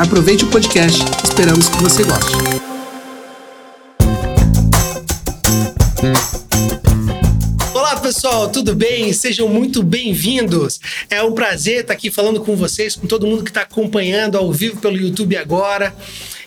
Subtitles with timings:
[0.00, 2.57] Aproveite o podcast, esperamos que você goste.
[7.74, 9.12] Olá pessoal, tudo bem?
[9.12, 10.78] Sejam muito bem-vindos.
[11.10, 14.52] É um prazer estar aqui falando com vocês, com todo mundo que está acompanhando ao
[14.52, 15.92] vivo pelo YouTube agora.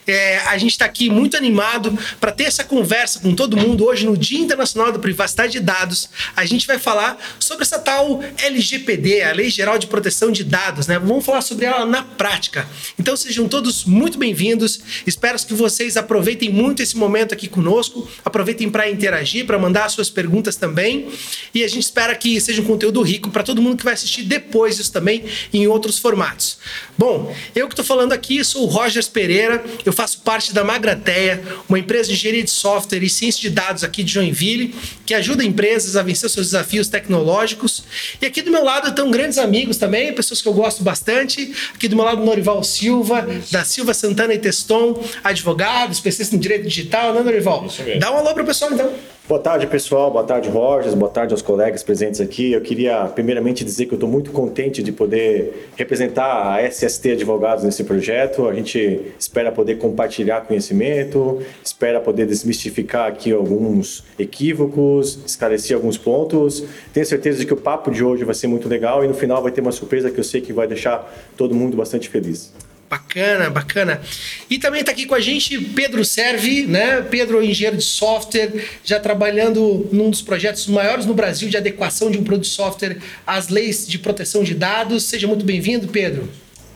[0.08, 4.06] É, a gente está aqui muito animado para ter essa conversa com todo mundo hoje
[4.06, 6.10] no Dia Internacional da Privacidade de Dados.
[6.36, 10.88] A gente vai falar sobre essa tal LGPD, a Lei Geral de Proteção de Dados,
[10.88, 10.98] né?
[11.00, 12.68] Vamos falar sobre ela na prática.
[13.00, 14.80] Então sejam todos muito bem-vindos.
[15.06, 20.10] Espero que vocês aproveitem muito esse momento aqui conosco, aproveitem para interagir, para mandar suas
[20.10, 21.10] perguntas também.
[21.54, 24.24] E a gente espera que seja um conteúdo rico para todo mundo que vai assistir
[24.24, 26.58] depois isso também em outros formatos.
[26.98, 29.64] Bom, eu que estou falando aqui sou o Rogers Pereira.
[29.86, 33.50] Eu eu faço parte da Magrateia, uma empresa de engenharia de software e ciência de
[33.50, 34.74] dados aqui de Joinville,
[35.06, 37.84] que ajuda empresas a vencer seus desafios tecnológicos.
[38.22, 41.54] E aqui do meu lado estão grandes amigos também, pessoas que eu gosto bastante.
[41.76, 46.66] Aqui do meu lado, Norival Silva, da Silva Santana e Teston, advogado, especialista em direito
[46.68, 47.68] digital, né, Norival?
[48.00, 48.94] Dá um alô para o pessoal então.
[49.28, 50.12] Boa tarde, pessoal.
[50.12, 50.94] Boa tarde, Rogers.
[50.96, 52.52] Boa tarde aos colegas presentes aqui.
[52.52, 57.64] Eu queria, primeiramente, dizer que eu estou muito contente de poder representar a SST Advogados
[57.64, 58.48] nesse projeto.
[58.50, 66.66] A gente espera poder compartilhar conhecimento, espera poder desmistificar aqui alguns equívocos, esclarecer alguns pontos.
[66.92, 69.42] Tenho certeza de que o papo de hoje vai ser muito legal e no final
[69.42, 72.52] vai ter uma surpresa que eu sei que vai deixar todo mundo bastante feliz.
[72.92, 74.02] Bacana, bacana.
[74.50, 77.02] E também está aqui com a gente Pedro Servi, né?
[77.02, 78.52] Pedro, engenheiro de software,
[78.84, 82.98] já trabalhando num dos projetos maiores no Brasil de adequação de um produto de software
[83.26, 85.06] às leis de proteção de dados.
[85.06, 86.28] Seja muito bem-vindo, Pedro.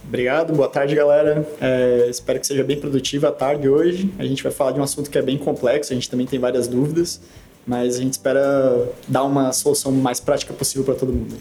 [0.08, 1.46] Obrigado, boa tarde, galera.
[1.60, 4.10] É, espero que seja bem produtiva a tarde hoje.
[4.18, 6.40] A gente vai falar de um assunto que é bem complexo, a gente também tem
[6.40, 7.20] várias dúvidas,
[7.68, 11.36] mas a gente espera dar uma solução mais prática possível para todo mundo.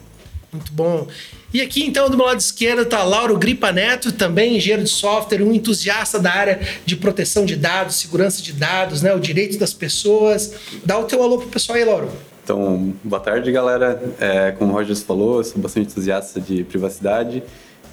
[0.53, 1.07] Muito bom.
[1.55, 5.41] E aqui, então, do meu lado esquerdo está Lauro Gripa Neto, também engenheiro de software,
[5.41, 9.73] um entusiasta da área de proteção de dados, segurança de dados, né, o direito das
[9.73, 10.53] pessoas.
[10.85, 12.09] Dá o teu alô pro pessoal aí, Lauro.
[12.43, 14.03] Então, boa tarde, galera.
[14.19, 17.41] É, como o Rogers falou, eu sou bastante entusiasta de privacidade.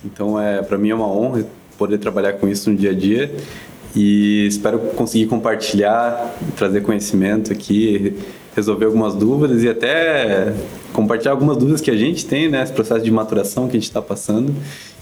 [0.04, 1.46] Então, é, para mim é uma honra
[1.78, 3.32] poder trabalhar com isso no dia a dia.
[3.96, 8.18] E espero conseguir compartilhar, trazer conhecimento aqui,
[8.56, 10.54] resolver algumas dúvidas e até
[10.94, 12.64] compartilhar algumas dúvidas que a gente tem, né?
[12.64, 14.54] Esse processo de maturação que a gente está passando.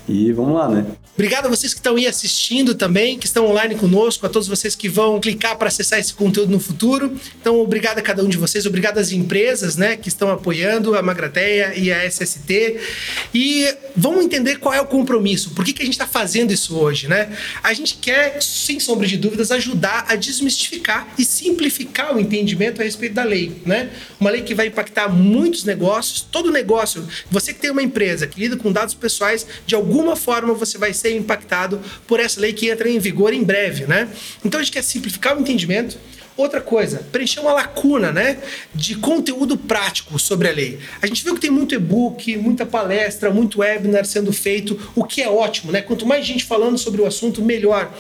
[0.10, 0.86] E vamos lá, né?
[1.14, 4.74] Obrigado a vocês que estão aí assistindo também, que estão online conosco, a todos vocês
[4.74, 7.14] que vão clicar para acessar esse conteúdo no futuro.
[7.40, 11.02] Então, obrigado a cada um de vocês, obrigado às empresas, né, que estão apoiando a
[11.02, 12.80] Magrateia e a SST.
[13.34, 16.78] E vamos entender qual é o compromisso, por que, que a gente está fazendo isso
[16.78, 17.36] hoje, né?
[17.62, 22.84] A gente quer, sem sombra de dúvidas, ajudar a desmistificar e simplificar o entendimento a
[22.86, 23.90] respeito da lei, né?
[24.20, 27.06] Uma lei que vai impactar muitos negócios, todo negócio.
[27.30, 30.78] Você que tem uma empresa que lida com dados pessoais, de algum alguma forma você
[30.78, 34.08] vai ser impactado por essa lei que entra em vigor em breve, né?
[34.44, 35.98] Então a gente quer simplificar o entendimento.
[36.40, 38.38] Outra coisa, preencher uma lacuna, né,
[38.74, 40.80] de conteúdo prático sobre a lei.
[41.02, 45.22] A gente viu que tem muito e-book, muita palestra, muito webinar sendo feito, o que
[45.22, 45.82] é ótimo, né?
[45.82, 47.94] Quanto mais gente falando sobre o assunto, melhor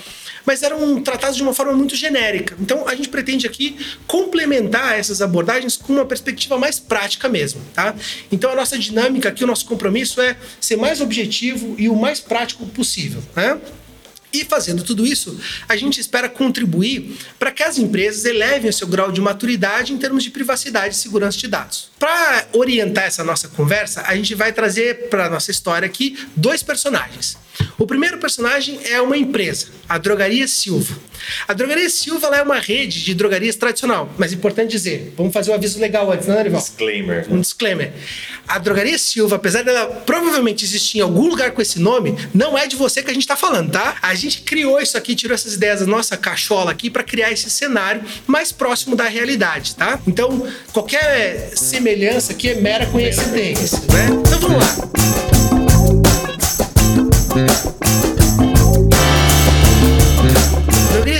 [0.46, 2.56] mas eram tratados de uma forma muito genérica.
[2.60, 3.78] Então a gente pretende aqui
[4.08, 7.94] complementar essas abordagens com uma perspectiva mais prática mesmo, tá?
[8.32, 12.22] Então a nossa dinâmica aqui, o nosso compromisso é ser mais objetivo e o mais
[12.22, 13.60] prático possível, né?
[14.32, 18.88] E fazendo tudo isso, a gente espera contribuir para que as empresas elevem o seu
[18.88, 21.90] grau de maturidade em termos de privacidade e segurança de dados.
[21.98, 26.62] Para orientar essa nossa conversa, a gente vai trazer para a nossa história aqui dois
[26.62, 27.38] personagens.
[27.78, 30.98] O primeiro personagem é uma empresa, a Drogaria Silva.
[31.48, 35.54] A Drogaria Silva é uma rede de drogarias tradicional, mas importante dizer, vamos fazer um
[35.54, 36.62] aviso legal antes, né, Rival?
[36.62, 37.26] Disclaimer.
[37.30, 37.94] Um disclaimer.
[38.48, 42.68] A Drogaria Silva, apesar dela provavelmente existir em algum lugar com esse nome, não é
[42.68, 43.96] de você que a gente está falando, tá?
[44.02, 47.50] A gente criou isso aqui, tirou essas ideias da nossa cachola aqui para criar esse
[47.50, 50.00] cenário mais próximo da realidade, tá?
[50.08, 54.08] Então, qualquer semelhança aqui é mera coincidência, né?
[54.26, 55.29] Então vamos lá.
[57.36, 58.09] Música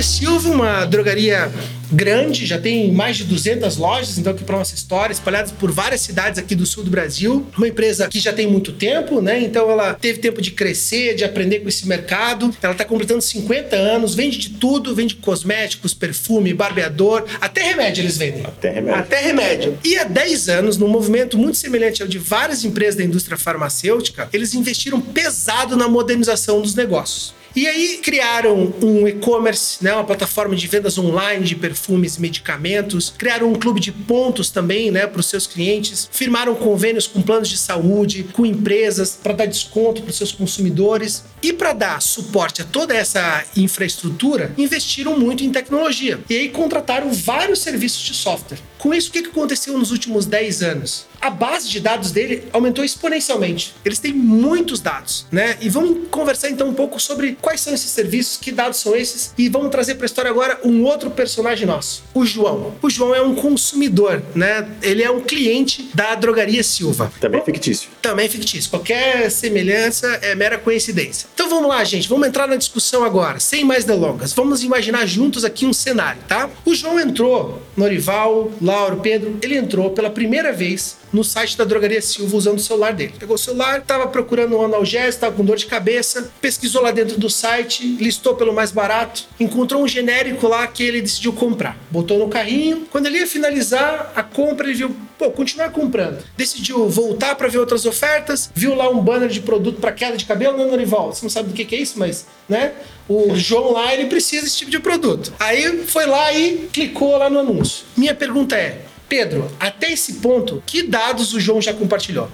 [0.02, 1.50] Silva, uma drogaria
[1.92, 6.00] grande, já tem mais de 200 lojas, então aqui para nossa história, espalhadas por várias
[6.00, 7.46] cidades aqui do sul do Brasil.
[7.56, 9.40] Uma empresa que já tem muito tempo, né?
[9.40, 12.54] Então ela teve tempo de crescer, de aprender com esse mercado.
[12.62, 18.16] Ela está completando 50 anos, vende de tudo, vende cosméticos, perfume, barbeador, até remédio eles
[18.16, 18.44] vendem.
[18.44, 19.00] Até remédio.
[19.00, 19.78] Até remédio.
[19.84, 24.28] E há 10 anos, num movimento muito semelhante ao de várias empresas da indústria farmacêutica,
[24.32, 27.39] eles investiram pesado na modernização dos negócios.
[27.54, 33.12] E aí criaram um e-commerce, né, uma plataforma de vendas online de perfumes e medicamentos,
[33.16, 37.48] criaram um clube de pontos também, né, para os seus clientes, firmaram convênios com planos
[37.48, 42.62] de saúde, com empresas para dar desconto para os seus consumidores e para dar suporte
[42.62, 46.20] a toda essa infraestrutura, investiram muito em tecnologia.
[46.28, 48.58] E aí contrataram vários serviços de software.
[48.80, 51.06] Com isso, o que aconteceu nos últimos 10 anos?
[51.20, 53.74] A base de dados dele aumentou exponencialmente.
[53.84, 55.58] Eles têm muitos dados, né?
[55.60, 59.34] E vamos conversar então um pouco sobre quais são esses serviços, que dados são esses,
[59.36, 62.74] e vamos trazer para a história agora um outro personagem nosso, o João.
[62.80, 64.66] O João é um consumidor, né?
[64.82, 67.12] Ele é um cliente da drogaria Silva.
[67.20, 67.90] Também fictício.
[68.00, 68.70] Também fictício.
[68.70, 71.28] Qualquer semelhança é mera coincidência.
[71.34, 72.08] Então vamos lá, gente.
[72.08, 74.32] Vamos entrar na discussão agora, sem mais delongas.
[74.32, 76.48] Vamos imaginar juntos aqui um cenário, tá?
[76.64, 82.00] O João entrou, Norival, Lauro, Pedro, ele entrou pela primeira vez no site da Drogaria
[82.00, 83.14] Silva usando o celular dele.
[83.18, 87.18] Pegou o celular, estava procurando um analgésico, estava com dor de cabeça, pesquisou lá dentro
[87.18, 91.76] do site, listou pelo mais barato, encontrou um genérico lá que ele decidiu comprar.
[91.90, 92.86] Botou no carrinho.
[92.92, 96.22] Quando ele ia finalizar a compra, ele viu, pô, continuar comprando.
[96.36, 100.24] Decidiu voltar para ver outras ofertas, viu lá um banner de produto para queda de
[100.24, 102.72] cabelo, não, Norival, você não sabe do que, que é isso, mas, né?
[103.12, 105.32] O João lá, ele precisa desse tipo de produto.
[105.40, 107.84] Aí foi lá e clicou lá no anúncio.
[107.96, 112.30] Minha pergunta é, Pedro, até esse ponto, que dados o João já compartilhou?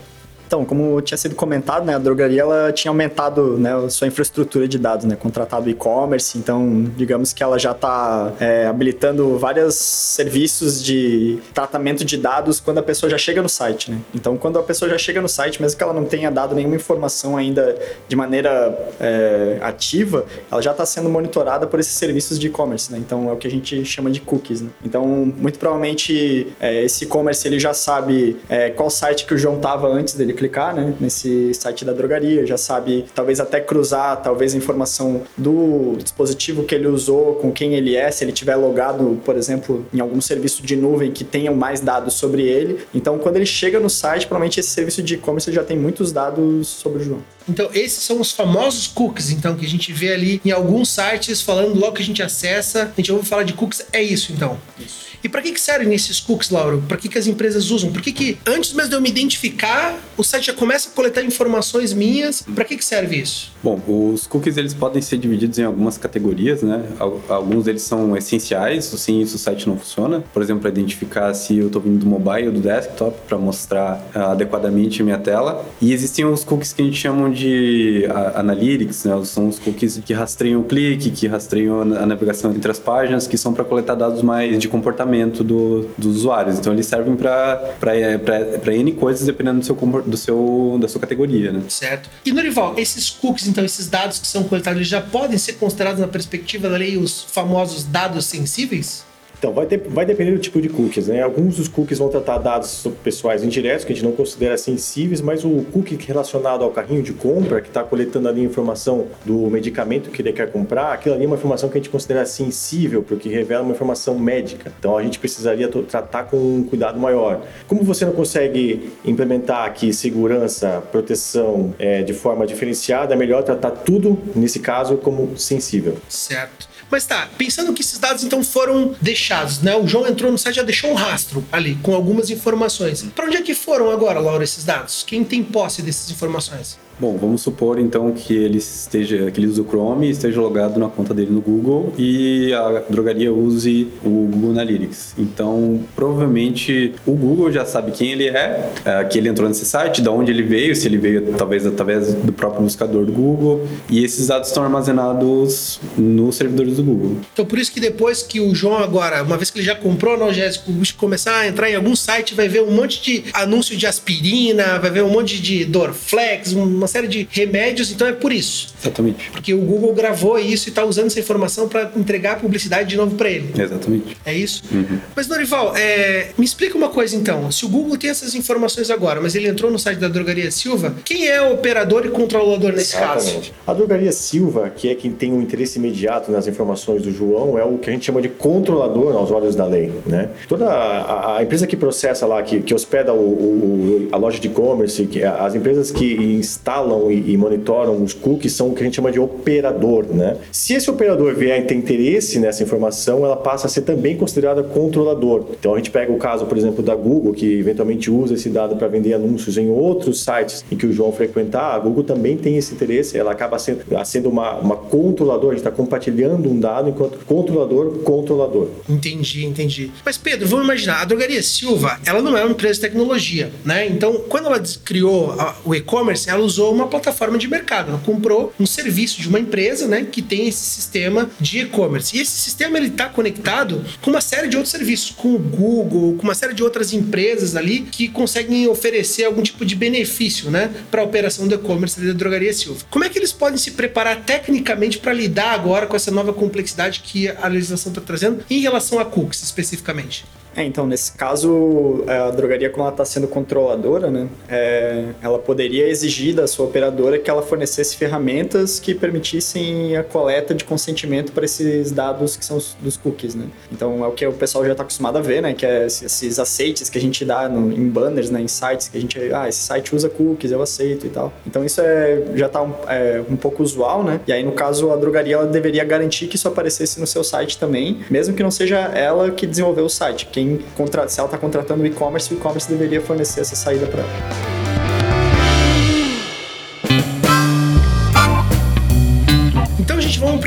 [0.47, 4.79] Então, como tinha sido comentado, né, a drogaria ela tinha aumentado né, sua infraestrutura de
[4.79, 11.39] dados, né, contratado e-commerce, então digamos que ela já está é, habilitando vários serviços de
[11.53, 13.91] tratamento de dados quando a pessoa já chega no site.
[13.91, 13.99] Né?
[14.15, 16.77] Então, quando a pessoa já chega no site, mesmo que ela não tenha dado nenhuma
[16.77, 17.77] informação ainda
[18.09, 22.93] de maneira é, ativa, ela já está sendo monitorada por esses serviços de e-commerce.
[22.93, 22.99] Né?
[22.99, 24.61] Então, é o que a gente chama de cookies.
[24.61, 24.71] Né?
[24.85, 29.57] Então, muito provavelmente é, esse e-commerce ele já sabe é, qual site que o João
[29.57, 34.55] estava antes dele clicar, né, nesse site da drogaria, já sabe talvez até cruzar talvez
[34.55, 39.21] a informação do dispositivo que ele usou, com quem ele é, se ele tiver logado,
[39.25, 42.81] por exemplo, em algum serviço de nuvem que tenha mais dados sobre ele.
[42.95, 46.69] Então, quando ele chega no site, provavelmente esse serviço de e-commerce já tem muitos dados
[46.69, 47.36] sobre o João.
[47.49, 51.41] Então, esses são os famosos cookies, então, que a gente vê ali em alguns sites
[51.41, 52.93] falando logo que a gente acessa.
[52.97, 54.59] A gente ouve falar de cookies, é isso então.
[54.79, 55.07] Isso.
[55.27, 56.83] E para que, que servem esses cookies, Lauro?
[56.87, 57.91] Para que, que as empresas usam?
[57.91, 61.21] Por que, que antes mesmo de eu me identificar, o site já começa a coletar
[61.23, 62.43] informações minhas?
[62.43, 63.53] Para que, que serve isso?
[63.61, 66.85] Bom, os cookies eles podem ser divididos em algumas categorias, né?
[67.29, 70.23] Alguns deles são essenciais, sem isso o site não funciona.
[70.33, 74.01] Por exemplo, para identificar se eu estou vindo do mobile ou do desktop, para mostrar
[74.15, 75.67] uh, adequadamente a minha tela.
[75.81, 79.25] E existem os cookies que a gente chama de uh, analytics, né?
[79.25, 83.37] São os cookies que rastreiam o clique, que rastreiam a navegação entre as páginas, que
[83.37, 86.59] são para coletar dados mais de comportamento do, dos usuários.
[86.59, 91.63] Então, eles servem para N coisas, dependendo do seu, do seu, da sua categoria, né?
[91.69, 92.09] Certo.
[92.25, 96.01] E, Norival, esses cookies, então, esses dados que são coletados, eles já podem ser considerados
[96.01, 99.06] na perspectiva da lei os famosos dados sensíveis?
[99.39, 101.23] Então, vai, ter, vai depender do tipo de cookies, né?
[101.23, 105.45] Alguns dos cookies vão tratar dados pessoais indiretos, que a gente não considera sensíveis, mas
[105.45, 110.11] o cookie relacionado ao carrinho de compra, que está coletando ali a informação do medicamento
[110.11, 113.29] que ele quer comprar, aquilo ali é uma informação que a gente considera sensível, porque
[113.29, 114.73] revela uma informação médica.
[114.79, 117.43] Então, a gente precisaria tratar com um cuidado maior.
[117.67, 123.71] Como você não consegue implementar aqui segurança, proteção é, de forma diferenciada, é melhor tratar
[123.71, 125.97] tudo, nesse caso, como sensível.
[126.09, 126.76] Certo.
[126.91, 129.77] Mas tá, pensando que esses dados então foram deixados, né?
[129.77, 133.03] O João entrou no site e já deixou um rastro ali com algumas informações.
[133.15, 135.03] Para onde é que foram agora, Laura, esses dados?
[135.07, 136.79] Quem tem posse dessas informações?
[136.99, 140.89] Bom, vamos supor então que ele esteja, que ele use o Chrome esteja logado na
[140.89, 145.15] conta dele no Google e a drogaria use o Google Analytics.
[145.19, 150.01] Então, provavelmente o Google já sabe quem ele é, é, que ele entrou nesse site,
[150.01, 154.03] de onde ele veio, se ele veio talvez através do próprio buscador do Google, e
[154.03, 157.19] esses dados estão armazenados nos servidores do Google.
[157.33, 160.15] Então, por isso que depois que o João agora, uma vez que ele já comprou
[160.15, 164.79] analgésico, começar a entrar em algum site, vai ver um monte de anúncio de aspirina,
[164.79, 168.75] vai ver um monte de Dorflex, uma uma série de remédios, então é por isso.
[168.81, 169.31] Exatamente.
[169.31, 172.97] Porque o Google gravou isso e está usando essa informação para entregar a publicidade de
[172.97, 173.51] novo para ele.
[173.57, 174.17] Exatamente.
[174.25, 174.63] É isso?
[174.71, 174.99] Uhum.
[175.15, 177.51] Mas, Norival, é, me explica uma coisa então.
[177.51, 180.95] Se o Google tem essas informações agora, mas ele entrou no site da Drogaria Silva,
[181.05, 183.51] quem é o operador e controlador nesse Exatamente.
[183.51, 183.53] caso?
[183.67, 187.59] A Drogaria Silva, que é quem tem um interesse imediato nas informações informações do João
[187.59, 190.31] é o que a gente chama de controlador aos olhos da lei, né?
[190.49, 194.49] Toda a, a empresa que processa lá, que, que hospeda o, o, a loja de
[194.49, 196.76] e-commerce, as empresas que instalam
[197.11, 200.37] e, e, monitoram os cookies são o que a gente chama de operador, né?
[200.53, 204.63] Se esse operador vier a ter interesse nessa informação, ela passa a ser também considerada
[204.63, 205.47] controlador.
[205.59, 208.77] Então a gente pega o caso, por exemplo, da Google, que eventualmente usa esse dado
[208.77, 212.57] para vender anúncios em outros sites em que o João frequentar, a Google também tem
[212.57, 216.91] esse interesse, ela acaba sendo, sendo uma, uma controladora, a gente está compartilhando um dado
[216.91, 218.69] enquanto controlador, controlador.
[218.89, 219.91] Entendi, entendi.
[220.05, 223.87] Mas Pedro, vamos imaginar, a Drogaria Silva, ela não é uma empresa de tecnologia, né?
[223.87, 228.53] Então, quando ela criou a, o e-commerce, ela usou uma plataforma de mercado, ela comprou
[228.59, 232.17] um serviço de uma empresa, né, que tem esse sistema de e-commerce.
[232.17, 236.17] E esse sistema ele está conectado com uma série de outros serviços, com o Google,
[236.17, 240.71] com uma série de outras empresas ali que conseguem oferecer algum tipo de benefício, né,
[240.91, 242.85] para a operação do e-commerce da Drogaria Silva.
[242.91, 247.01] Como é que eles podem se preparar tecnicamente para lidar agora com essa nova complexidade
[247.01, 250.25] que a legislação está trazendo em relação a cookies especificamente?
[250.57, 255.39] É, então, nesse caso, é, a drogaria, como ela está sendo controladora, né, é, ela
[255.39, 261.33] poderia exigir da sua operadora que ela fornecesse ferramentas que permitissem a coleta de consentimento
[261.33, 263.45] para esses dados que são os, dos cookies, né?
[263.71, 266.39] Então, é o que o pessoal já está acostumado a ver, né, que é esses
[266.39, 269.47] aceites que a gente dá no, em banners, né, em sites, que a gente, ah,
[269.49, 271.35] esse site usa cookies, eu aceito e tal.
[271.47, 274.21] Então, isso é, já está um, é, um pouco usual, né?
[274.27, 277.59] E aí, no caso, a drogaria ela deveria garantir que isso aparecesse no seu site
[277.59, 280.27] também, mesmo que não seja ela que desenvolveu o site.
[280.33, 283.87] Quem quem contra, se ela está contratando o e-commerce, o e-commerce deveria fornecer essa saída
[283.87, 284.56] para ela.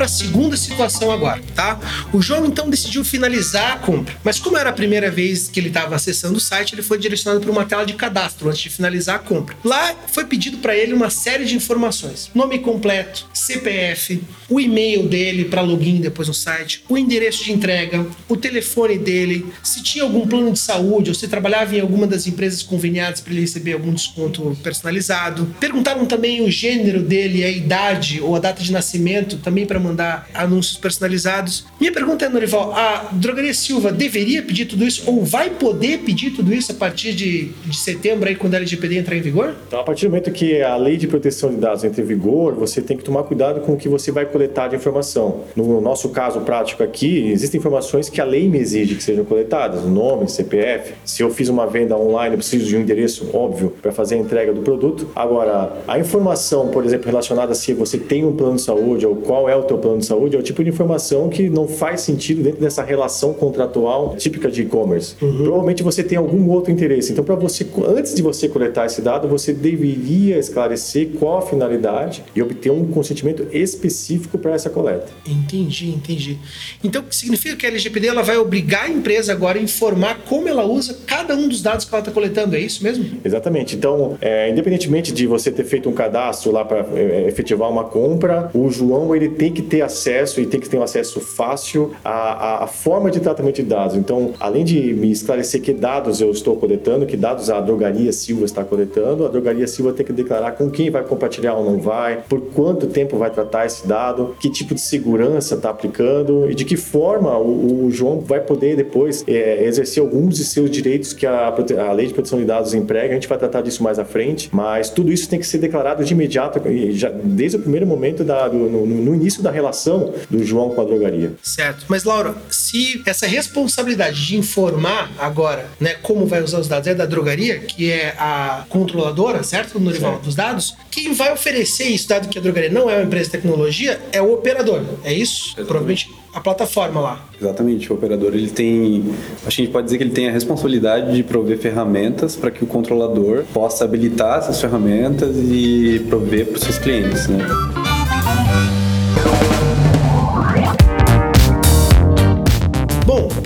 [0.00, 1.78] Para a segunda situação agora, tá?
[2.10, 5.68] O João então decidiu finalizar a compra, mas como era a primeira vez que ele
[5.68, 9.16] estava acessando o site, ele foi direcionado para uma tela de cadastro antes de finalizar
[9.16, 9.54] a compra.
[9.62, 15.44] Lá foi pedido para ele uma série de informações: nome completo, CPF, o e-mail dele
[15.44, 20.26] para login depois no site, o endereço de entrega, o telefone dele, se tinha algum
[20.26, 23.92] plano de saúde ou se trabalhava em alguma das empresas conveniadas para ele receber algum
[23.92, 25.54] desconto personalizado.
[25.60, 30.28] Perguntaram também o gênero dele, a idade ou a data de nascimento também para mandar
[30.32, 31.66] anúncios personalizados.
[31.78, 36.30] Minha pergunta é, Norival, a Drogaria Silva deveria pedir tudo isso ou vai poder pedir
[36.30, 39.54] tudo isso a partir de, de setembro, aí, quando a LGPD entrar em vigor?
[39.66, 42.54] Então, a partir do momento que a lei de proteção de dados entra em vigor,
[42.54, 45.44] você tem que tomar cuidado com o que você vai coletar de informação.
[45.56, 49.84] No nosso caso prático aqui, existem informações que a lei me exige que sejam coletadas,
[49.84, 50.94] nome, CPF.
[51.04, 54.18] Se eu fiz uma venda online, eu preciso de um endereço óbvio para fazer a
[54.18, 55.08] entrega do produto.
[55.14, 59.16] Agora, a informação, por exemplo, relacionada a se você tem um plano de saúde ou
[59.16, 62.02] qual é o teu plano de saúde, é o tipo de informação que não faz
[62.02, 65.14] sentido dentro dessa relação contratual típica de e-commerce.
[65.20, 65.44] Uhum.
[65.44, 67.12] Provavelmente você tem algum outro interesse.
[67.12, 72.22] Então, para você, antes de você coletar esse dado, você deveria esclarecer qual a finalidade
[72.34, 75.08] e obter um consentimento específico para essa coleta.
[75.26, 76.38] Entendi, entendi.
[76.82, 80.64] Então, significa que a LGPD ela vai obrigar a empresa agora a informar como ela
[80.64, 83.04] usa cada um dos dados que ela está coletando, é isso mesmo?
[83.24, 83.76] Exatamente.
[83.76, 88.50] Então, é, independentemente de você ter feito um cadastro lá para é, efetivar uma compra,
[88.54, 92.64] o João ele tem que ter acesso e tem que ter um acesso fácil à,
[92.64, 93.96] à, forma de tratamento de dados.
[93.96, 98.44] Então, além de me esclarecer que dados eu estou coletando, que dados a drogaria Silva
[98.44, 102.22] está coletando, a drogaria Silva tem que declarar com quem vai compartilhar ou não vai,
[102.28, 106.64] por quanto tempo vai tratar esse dado, que tipo de segurança está aplicando e de
[106.64, 111.26] que forma o, o João vai poder depois é, exercer alguns de seus direitos que
[111.26, 113.10] a, a lei de proteção de dados emprega.
[113.10, 116.04] A gente vai tratar disso mais à frente, mas tudo isso tem que ser declarado
[116.04, 120.14] de imediato, já, desde o primeiro momento da, do, no, no início início da relação
[120.30, 121.32] do João com a drogaria.
[121.42, 121.84] Certo.
[121.88, 126.94] Mas, Laura, se essa responsabilidade de informar agora, né, como vai usar os dados é
[126.94, 130.24] da drogaria, que é a controladora, certo, Norival, certo.
[130.24, 133.32] dos dados, quem vai oferecer isso, dado que a drogaria não é uma empresa de
[133.32, 134.82] tecnologia, é o operador.
[135.04, 135.54] É isso?
[135.56, 135.66] Exatamente.
[135.66, 137.24] Provavelmente a plataforma lá.
[137.40, 139.04] Exatamente, o operador ele tem,
[139.44, 142.50] acho que a gente pode dizer que ele tem a responsabilidade de prover ferramentas para
[142.50, 147.38] que o controlador possa habilitar essas ferramentas e prover para os seus clientes, né?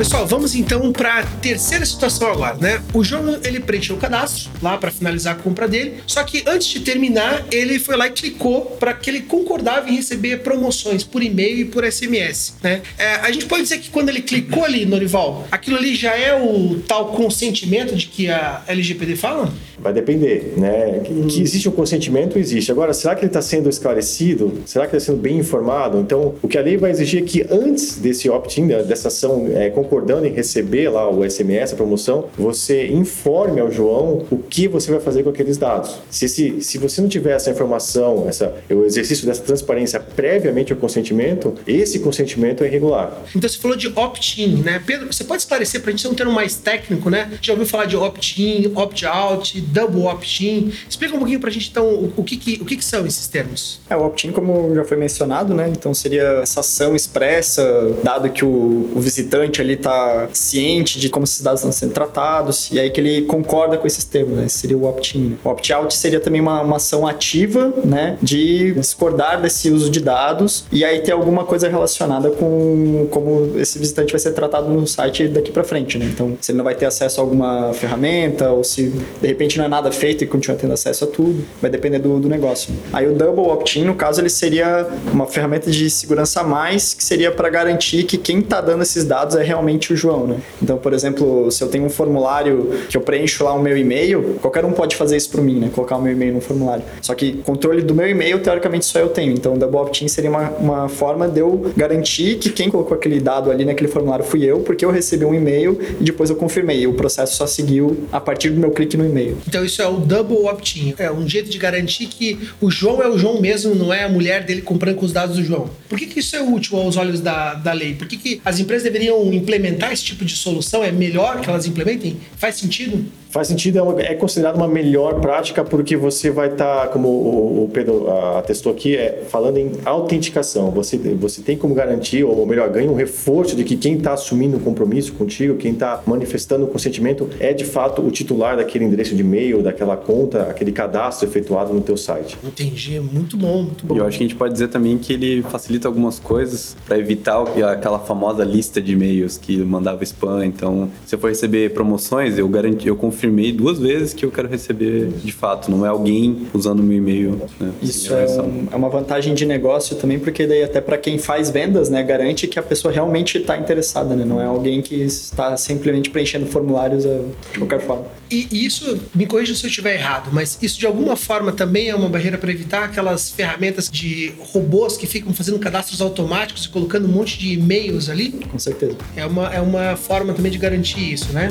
[0.05, 2.83] Pessoal, vamos então para a terceira situação agora, né?
[2.93, 6.69] O João ele preencheu o cadastro lá para finalizar a compra dele, só que antes
[6.69, 11.23] de terminar, ele foi lá e clicou para que ele concordava em receber promoções por
[11.23, 12.83] e-mail e por SMS, né?
[12.99, 16.39] É, a gente pode dizer que quando ele clicou ali, Norival, aquilo ali já é
[16.39, 19.51] o tal consentimento de que a LGPD fala?
[19.79, 21.01] Vai depender, né?
[21.05, 22.71] Que, que existe um consentimento, existe.
[22.71, 24.53] Agora, será que ele está sendo esclarecido?
[24.67, 25.99] Será que está sendo bem informado?
[25.99, 29.49] Então, o que a lei vai exigir é que antes desse opt-in, né, dessa ação,
[29.53, 34.69] é, concordando em receber lá o SMS, a promoção, você informe ao João o que
[34.69, 35.97] você vai fazer com aqueles dados.
[36.11, 40.79] Se, se, se você não tiver essa informação, essa, o exercício dessa transparência previamente ao
[40.79, 43.23] consentimento, esse consentimento é irregular.
[43.35, 44.83] Então você falou de opt-in, né?
[44.85, 47.31] Pedro, você pode esclarecer para a gente ser um termo mais técnico, né?
[47.41, 50.73] Já ouviu falar de opt-in, opt-out, double opt-in?
[50.89, 53.05] Explica um pouquinho para a gente então o, o, que, que, o que, que são
[53.07, 53.81] esses termos.
[53.91, 55.69] É, o opt-in, como já foi mencionado, né?
[55.69, 57.63] Então seria essa ação expressa,
[58.03, 62.71] dado que o, o visitante ali está ciente de como esses dados estão sendo tratados,
[62.71, 64.49] e aí que ele concorda com esses termos, né?
[64.49, 65.37] Seria o opt-in.
[65.45, 68.17] O opt-out seria também uma, uma ação ativa, né?
[68.23, 73.79] De discordar desse uso de dados e aí ter alguma coisa relacionada com como esse
[73.79, 76.07] visitante vai ser tratado no site daqui para frente, né?
[76.07, 79.65] Então, se ele não vai ter acesso a alguma ferramenta ou se de repente não
[79.65, 82.73] é nada feito e continua tendo acesso a tudo, vai depender do, do negócio.
[82.93, 87.03] Aí o double opt-in, no caso, ele seria uma ferramenta de segurança a mais que
[87.03, 90.37] seria para garantir que quem está dando esses dados é realmente o João, né?
[90.63, 94.37] Então, por exemplo, se eu tenho um formulário que eu preencho lá o meu e-mail,
[94.41, 95.71] qualquer um pode fazer isso para mim, né?
[95.75, 96.85] Colocar o meu e-mail no formulário.
[97.01, 99.33] Só que controle do meu e-mail, teoricamente, só eu tenho.
[99.33, 103.21] Então, o double opt-in seria uma, uma forma de eu garantir que quem colocou aquele
[103.21, 106.81] dado ali naquele formulário fui eu, porque eu recebi um e-mail e depois eu confirmei.
[106.81, 109.37] E o processo só seguiu a partir do meu clique no e-mail.
[109.47, 110.95] Então, isso é o double opt-in.
[110.99, 114.09] É um jeito de garantir que o João é o João mesmo, não é a
[114.09, 115.71] mulher dele comprando com os dados do João.
[115.89, 117.95] Por que, que isso é útil aos olhos da, da lei?
[117.95, 120.83] Por que, que as empresas deveriam implementar esse tipo de solução?
[120.83, 122.19] É melhor que elas implementem?
[122.37, 123.05] Faz sentido?
[123.35, 127.09] Faz sentido, é, uma, é considerado uma melhor prática porque você vai estar, tá, como
[127.09, 130.71] o, o Pedro atestou aqui, é, falando em autenticação.
[130.71, 134.59] Você, você tem como garantir, ou melhor, ganha um reforço de que quem está assumindo
[134.59, 139.17] o compromisso contigo, quem está manifestando o consentimento, é de fato o titular daquele endereço
[139.17, 142.39] de e-mail, daquela conta, aquele cadastro efetuado no teu site.
[142.45, 143.97] Entendi, muito bom, muito bom.
[143.97, 146.97] E eu acho que a gente pode dizer também que ele facilita algumas coisas para
[146.97, 150.47] evitar aquela famosa lista de e-mails que mandava spam.
[150.47, 154.31] Então, se eu for receber promoções, eu garanti, eu confio confirmei duas vezes que eu
[154.31, 157.41] quero receber de fato, não é alguém usando o meu e-mail.
[157.59, 161.19] Né, Isso é, um, é, uma vantagem de negócio também, porque daí até para quem
[161.19, 164.97] faz vendas, né, garante que a pessoa realmente está interessada, né, não é alguém que
[164.97, 168.05] está simplesmente preenchendo formulários de qualquer forma.
[168.31, 171.95] E isso, me corrija se eu estiver errado, mas isso de alguma forma também é
[171.95, 177.07] uma barreira para evitar aquelas ferramentas de robôs que ficam fazendo cadastros automáticos e colocando
[177.07, 178.33] um monte de e-mails ali?
[178.51, 178.97] Com certeza.
[179.17, 181.51] É uma, é uma forma também de garantir isso, né?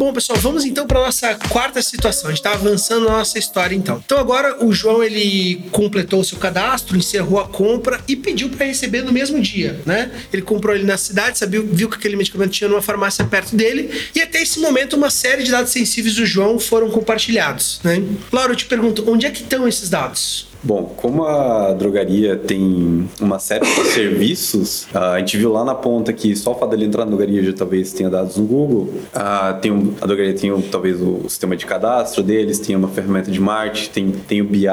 [0.00, 2.28] Bom, pessoal, vamos então para nossa quarta situação.
[2.28, 4.02] A gente está avançando na nossa história então.
[4.02, 8.64] Então agora o João ele completou o seu cadastro, encerrou a compra e pediu para
[8.64, 10.10] receber no mesmo dia, né?
[10.32, 13.90] Ele comprou ele na cidade, sabia, viu que aquele medicamento tinha numa farmácia perto dele
[14.14, 18.02] e até esse momento uma série de dados sensíveis do João foram compartilhados, né?
[18.32, 20.49] Laura, eu te pergunto, onde é que estão esses dados?
[20.62, 26.12] Bom, como a drogaria tem uma série de serviços, a gente viu lá na ponta
[26.12, 28.92] que só o fato dele entrar na drogaria já talvez tenha dados no Google.
[29.14, 32.88] A, tem um, a drogaria tem um, talvez o, sistema de cadastro deles, tem uma
[32.88, 34.66] ferramenta de marketing, tem, tem o BI,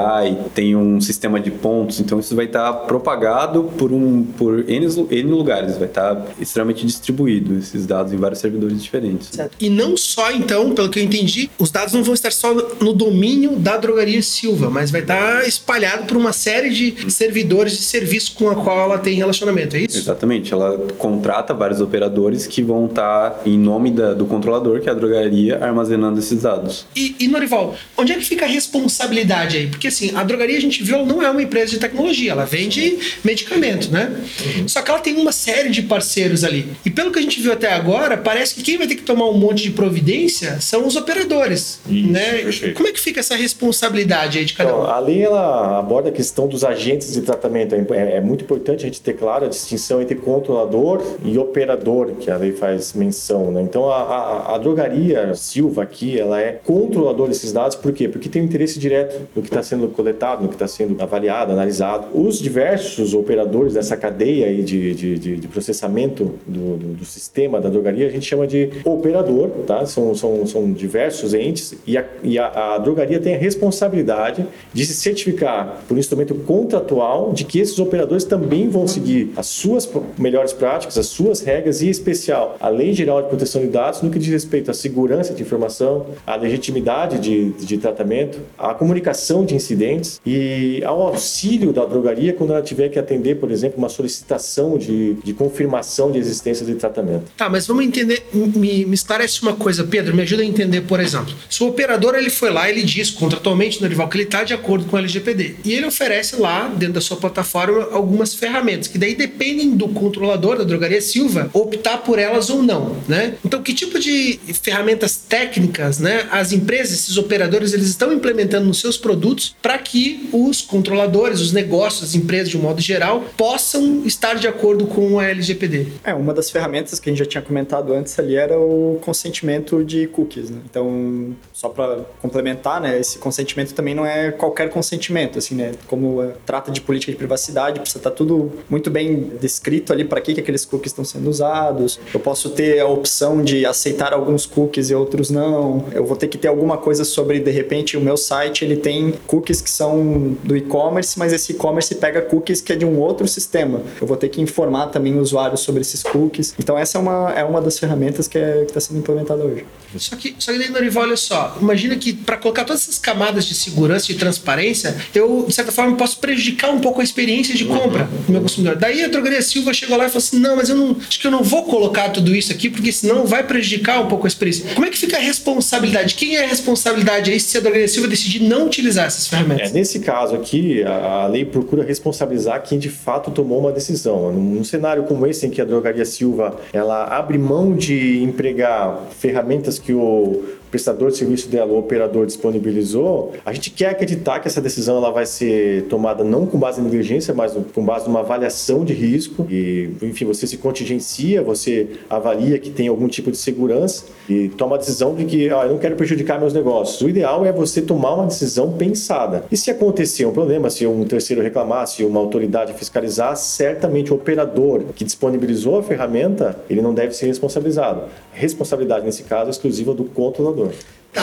[0.54, 2.00] tem um sistema de pontos.
[2.00, 7.56] Então isso vai estar propagado por, um, por N, N lugares, vai estar extremamente distribuído
[7.56, 9.28] esses dados em vários servidores diferentes.
[9.28, 9.56] Certo.
[9.58, 12.92] E não só então, pelo que eu entendi, os dados não vão estar só no
[12.92, 17.82] domínio da drogaria Silva, mas vai estar espalhado espalhado por uma série de servidores de
[17.82, 19.96] serviço com a qual ela tem relacionamento, é isso?
[19.96, 20.52] Exatamente.
[20.52, 24.94] Ela contrata vários operadores que vão estar em nome da, do controlador, que é a
[24.94, 26.84] drogaria, armazenando esses dados.
[26.96, 29.66] E, e, Norival, onde é que fica a responsabilidade aí?
[29.68, 32.44] Porque assim, a drogaria a gente viu, ela não é uma empresa de tecnologia, ela
[32.44, 34.12] vende medicamento, né?
[34.58, 34.68] Uhum.
[34.68, 36.68] Só que ela tem uma série de parceiros ali.
[36.84, 39.28] E pelo que a gente viu até agora, parece que quem vai ter que tomar
[39.28, 42.38] um monte de providência são os operadores, isso, né?
[42.38, 42.74] Perfeito.
[42.74, 44.86] Como é que fica essa responsabilidade aí de cada então, um?
[44.86, 47.74] A lei, ela aborda a questão dos agentes de tratamento.
[47.74, 52.12] É, é, é, muito importante a gente ter claro a distinção entre controlador e operador,
[52.20, 53.50] que a lei faz menção.
[53.50, 53.62] Né?
[53.62, 58.08] Então, a, a, a, drogaria Silva aqui, ela é controlador desses dados, por quê?
[58.08, 61.52] Porque tem um interesse direto no que está sendo coletado, no que está sendo avaliado,
[61.52, 62.06] analisado.
[62.14, 67.60] Os diversos operadores dessa cadeia aí de, de, de, de processamento do, do, do, sistema
[67.60, 69.84] da drogaria, a gente chama de operador, tá?
[69.86, 74.84] São, são, são diversos entes e, a, e a, a drogaria tem a responsabilidade de
[74.84, 80.52] se certificar por instrumento contratual, de que esses operadores também vão seguir as suas melhores
[80.52, 84.10] práticas, as suas regras e, em especial, a Lei Geral de Proteção de Dados no
[84.10, 89.54] que diz respeito à segurança de informação, à legitimidade de, de tratamento, à comunicação de
[89.54, 94.78] incidentes e ao auxílio da drogaria quando ela tiver que atender, por exemplo, uma solicitação
[94.78, 97.24] de, de confirmação de existência de tratamento.
[97.36, 101.00] Tá, mas vamos entender, me, me esclarece uma coisa, Pedro, me ajuda a entender, por
[101.00, 101.34] exemplo.
[101.48, 104.84] Se o operador ele foi lá, ele diz contratualmente, Norival, que ele está de acordo
[104.86, 105.47] com o LGPD.
[105.64, 110.58] E ele oferece lá, dentro da sua plataforma, algumas ferramentas, que daí dependem do controlador
[110.58, 113.34] da drogaria Silva optar por elas ou não, né?
[113.44, 118.80] Então, que tipo de ferramentas técnicas, né, as empresas, esses operadores, eles estão implementando nos
[118.80, 124.02] seus produtos para que os controladores, os negócios, as empresas de um modo geral, possam
[124.04, 125.86] estar de acordo com a LGPD?
[126.04, 129.84] É, uma das ferramentas que a gente já tinha comentado antes ali era o consentimento
[129.84, 130.58] de cookies, né?
[130.68, 135.72] Então, só para complementar, né, esse consentimento também não é qualquer consentimento, assim, né?
[135.86, 140.04] Como é, trata de política de privacidade, precisa estar tá tudo muito bem descrito ali
[140.04, 141.98] para que, que aqueles cookies estão sendo usados.
[142.12, 145.86] Eu posso ter a opção de aceitar alguns cookies e outros não.
[145.92, 149.14] Eu vou ter que ter alguma coisa sobre, de repente, o meu site ele tem
[149.26, 153.26] cookies que são do e-commerce, mas esse e-commerce pega cookies que é de um outro
[153.28, 153.82] sistema.
[154.00, 156.54] Eu vou ter que informar também o usuário sobre esses cookies.
[156.58, 159.64] Então essa é uma, é uma das ferramentas que é, está sendo implementada hoje.
[159.96, 163.54] Só que, só que Norival, olha só, imagina que para colocar todas essas camadas de
[163.54, 168.04] segurança e transparência, eu, de certa forma, posso prejudicar um pouco a experiência de compra
[168.04, 168.22] uhum.
[168.26, 168.76] do meu consumidor.
[168.76, 171.26] Daí a Drogaria Silva chegou lá e falou assim: não, mas eu não acho que
[171.26, 174.66] eu não vou colocar tudo isso aqui, porque senão vai prejudicar um pouco a experiência.
[174.74, 176.14] Como é que fica a responsabilidade?
[176.14, 179.70] Quem é a responsabilidade aí se a Drogaria Silva decidir não utilizar essas ferramentas?
[179.70, 184.32] É, nesse caso aqui, a, a lei procura responsabilizar quem de fato tomou uma decisão.
[184.32, 189.08] Num, num cenário como esse, em que a Drogaria Silva ela abre mão de empregar
[189.18, 194.48] ferramentas que o prestador de serviço dela, o operador disponibilizou, a gente quer acreditar que
[194.48, 198.20] essa decisão ela vai ser tomada não com base em negligência, mas com base numa
[198.20, 203.36] avaliação de risco e, enfim, você se contingencia, você avalia que tem algum tipo de
[203.36, 207.00] segurança e toma a decisão de que ah, eu não quero prejudicar meus negócios.
[207.00, 209.44] O ideal é você tomar uma decisão pensada.
[209.50, 214.16] E se acontecer um problema, se um terceiro reclamar, se uma autoridade fiscalizar, certamente o
[214.16, 218.02] operador que disponibilizou a ferramenta, ele não deve ser responsabilizado.
[218.38, 220.70] Responsabilidade nesse caso exclusiva do controlador.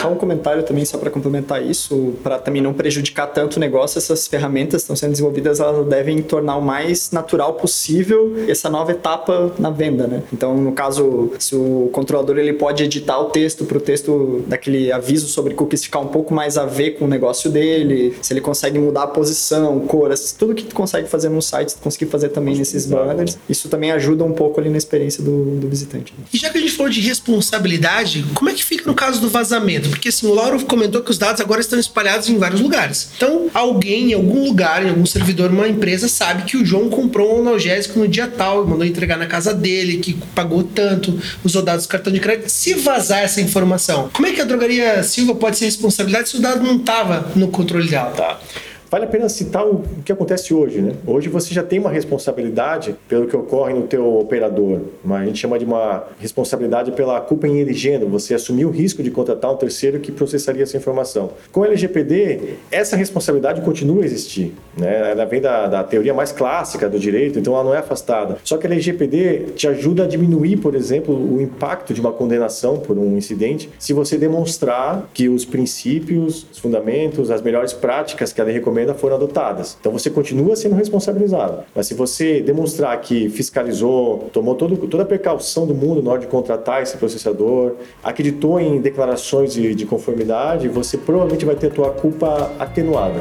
[0.00, 3.98] Só um comentário também, só para complementar isso, para também não prejudicar tanto o negócio,
[3.98, 9.52] essas ferramentas estão sendo desenvolvidas, elas devem tornar o mais natural possível essa nova etapa
[9.58, 10.22] na venda, né?
[10.32, 14.92] Então, no caso, se o controlador ele pode editar o texto para o texto daquele
[14.92, 18.40] aviso sobre cookies ficar um pouco mais a ver com o negócio dele, se ele
[18.40, 22.28] consegue mudar a posição, cor, tudo que tu consegue fazer no site, tu conseguir fazer
[22.30, 26.12] também nesses banners, isso também ajuda um pouco ali na experiência do, do visitante.
[26.16, 26.24] Né?
[26.32, 29.28] E já que a gente falou de responsabilidade, como é que fica no caso do
[29.28, 29.85] vazamento?
[29.88, 33.10] Porque assim, o Lauro comentou que os dados agora estão espalhados em vários lugares.
[33.16, 37.36] Então, alguém em algum lugar, em algum servidor, uma empresa, sabe que o João comprou
[37.36, 41.86] um analgésico no dia tal, mandou entregar na casa dele, que pagou tanto, usou dados
[41.86, 42.48] do cartão de crédito.
[42.48, 46.40] Se vazar essa informação, como é que a drogaria Silva pode ser responsabilidade se o
[46.40, 48.10] dado não estava no controle dela?
[48.10, 48.40] Tá.
[48.88, 50.94] Vale a pena citar o que acontece hoje, né?
[51.04, 55.38] Hoje você já tem uma responsabilidade pelo que ocorre no teu operador, mas a gente
[55.38, 59.56] chama de uma responsabilidade pela culpa em eligendo, você assumiu o risco de contratar um
[59.56, 61.30] terceiro que processaria essa informação.
[61.50, 65.10] Com o LGPD, essa responsabilidade continua a existir, né?
[65.10, 68.38] Ela vem da, da teoria mais clássica do direito, então ela não é afastada.
[68.44, 72.78] Só que a LGPD te ajuda a diminuir, por exemplo, o impacto de uma condenação
[72.78, 78.40] por um incidente se você demonstrar que os princípios, os fundamentos, as melhores práticas que
[78.40, 79.76] ela recomenda recomenda foram adotadas.
[79.80, 81.64] Então você continua sendo responsabilizado.
[81.74, 86.20] Mas se você demonstrar que fiscalizou, tomou todo, toda a precaução do mundo na hora
[86.20, 87.72] de contratar esse processador,
[88.04, 93.20] acreditou em declarações de, de conformidade, você provavelmente vai ter a tua culpa atenuada.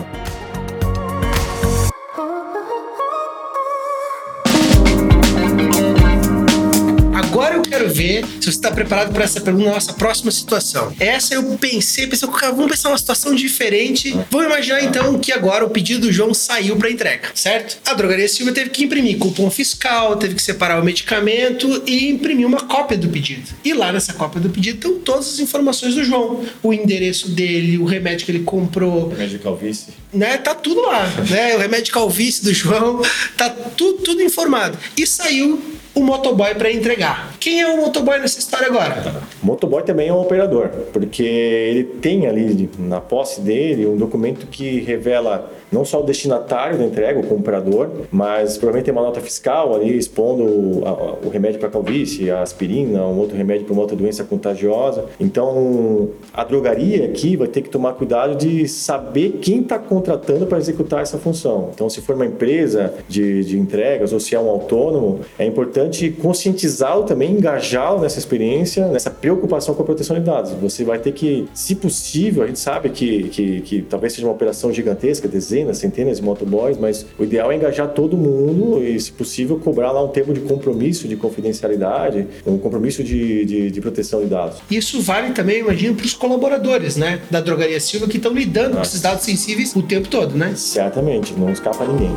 [7.75, 10.93] Quero ver se você está preparado para essa pergunta, nossa próxima situação.
[10.97, 14.17] Essa eu pensei, pensei, vamos pensar uma situação diferente.
[14.31, 17.77] Vamos imaginar então que agora o pedido do João saiu para entrega, certo?
[17.85, 22.47] A drogaria Silva teve que imprimir cupom fiscal, teve que separar o medicamento e imprimir
[22.47, 23.51] uma cópia do pedido.
[23.63, 27.77] E lá nessa cópia do pedido estão todas as informações do João, o endereço dele,
[27.77, 30.37] o remédio que ele comprou, remédio de calvície, né?
[30.37, 31.55] Tá tudo lá, né?
[31.55, 33.01] O remédio de calvície do João,
[33.35, 34.77] tá tudo, tudo informado.
[34.95, 37.33] E saiu o motoboy para entregar.
[37.39, 39.21] Quem é o motoboy nessa história agora?
[39.41, 44.45] O motoboy também é um operador, porque ele tem ali na posse dele um documento
[44.47, 49.19] que revela não só o destinatário da entrega, o comprador, mas provavelmente tem uma nota
[49.19, 50.83] fiscal ali expondo o,
[51.25, 55.05] o remédio para calvície, a aspirina, um outro remédio para uma outra doença contagiosa.
[55.19, 60.57] Então, a drogaria aqui vai ter que tomar cuidado de saber quem está contratando para
[60.57, 61.71] executar essa função.
[61.73, 66.09] Então, se for uma empresa de, de entregas ou se é um autônomo, é importante
[66.09, 70.51] conscientizá-lo também, engajá-lo nessa experiência, nessa preocupação com a proteção de dados.
[70.53, 74.33] Você vai ter que, se possível, a gente sabe que, que, que talvez seja uma
[74.33, 79.11] operação gigantesca, dezenas, centenas de motoboys, mas o ideal é engajar todo mundo e, se
[79.11, 84.21] possível, cobrar lá um termo de compromisso de confidencialidade, um compromisso de, de, de proteção
[84.21, 84.57] de dados.
[84.69, 88.77] Isso vale também, imagino, para os colaboradores né, da Drogaria Silva que estão lidando Nossa.
[88.77, 90.53] com esses dados sensíveis o tempo todo, né?
[90.55, 92.11] Certamente, não escapa ninguém.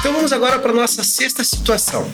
[0.00, 2.10] Então vamos agora para nossa sexta situação.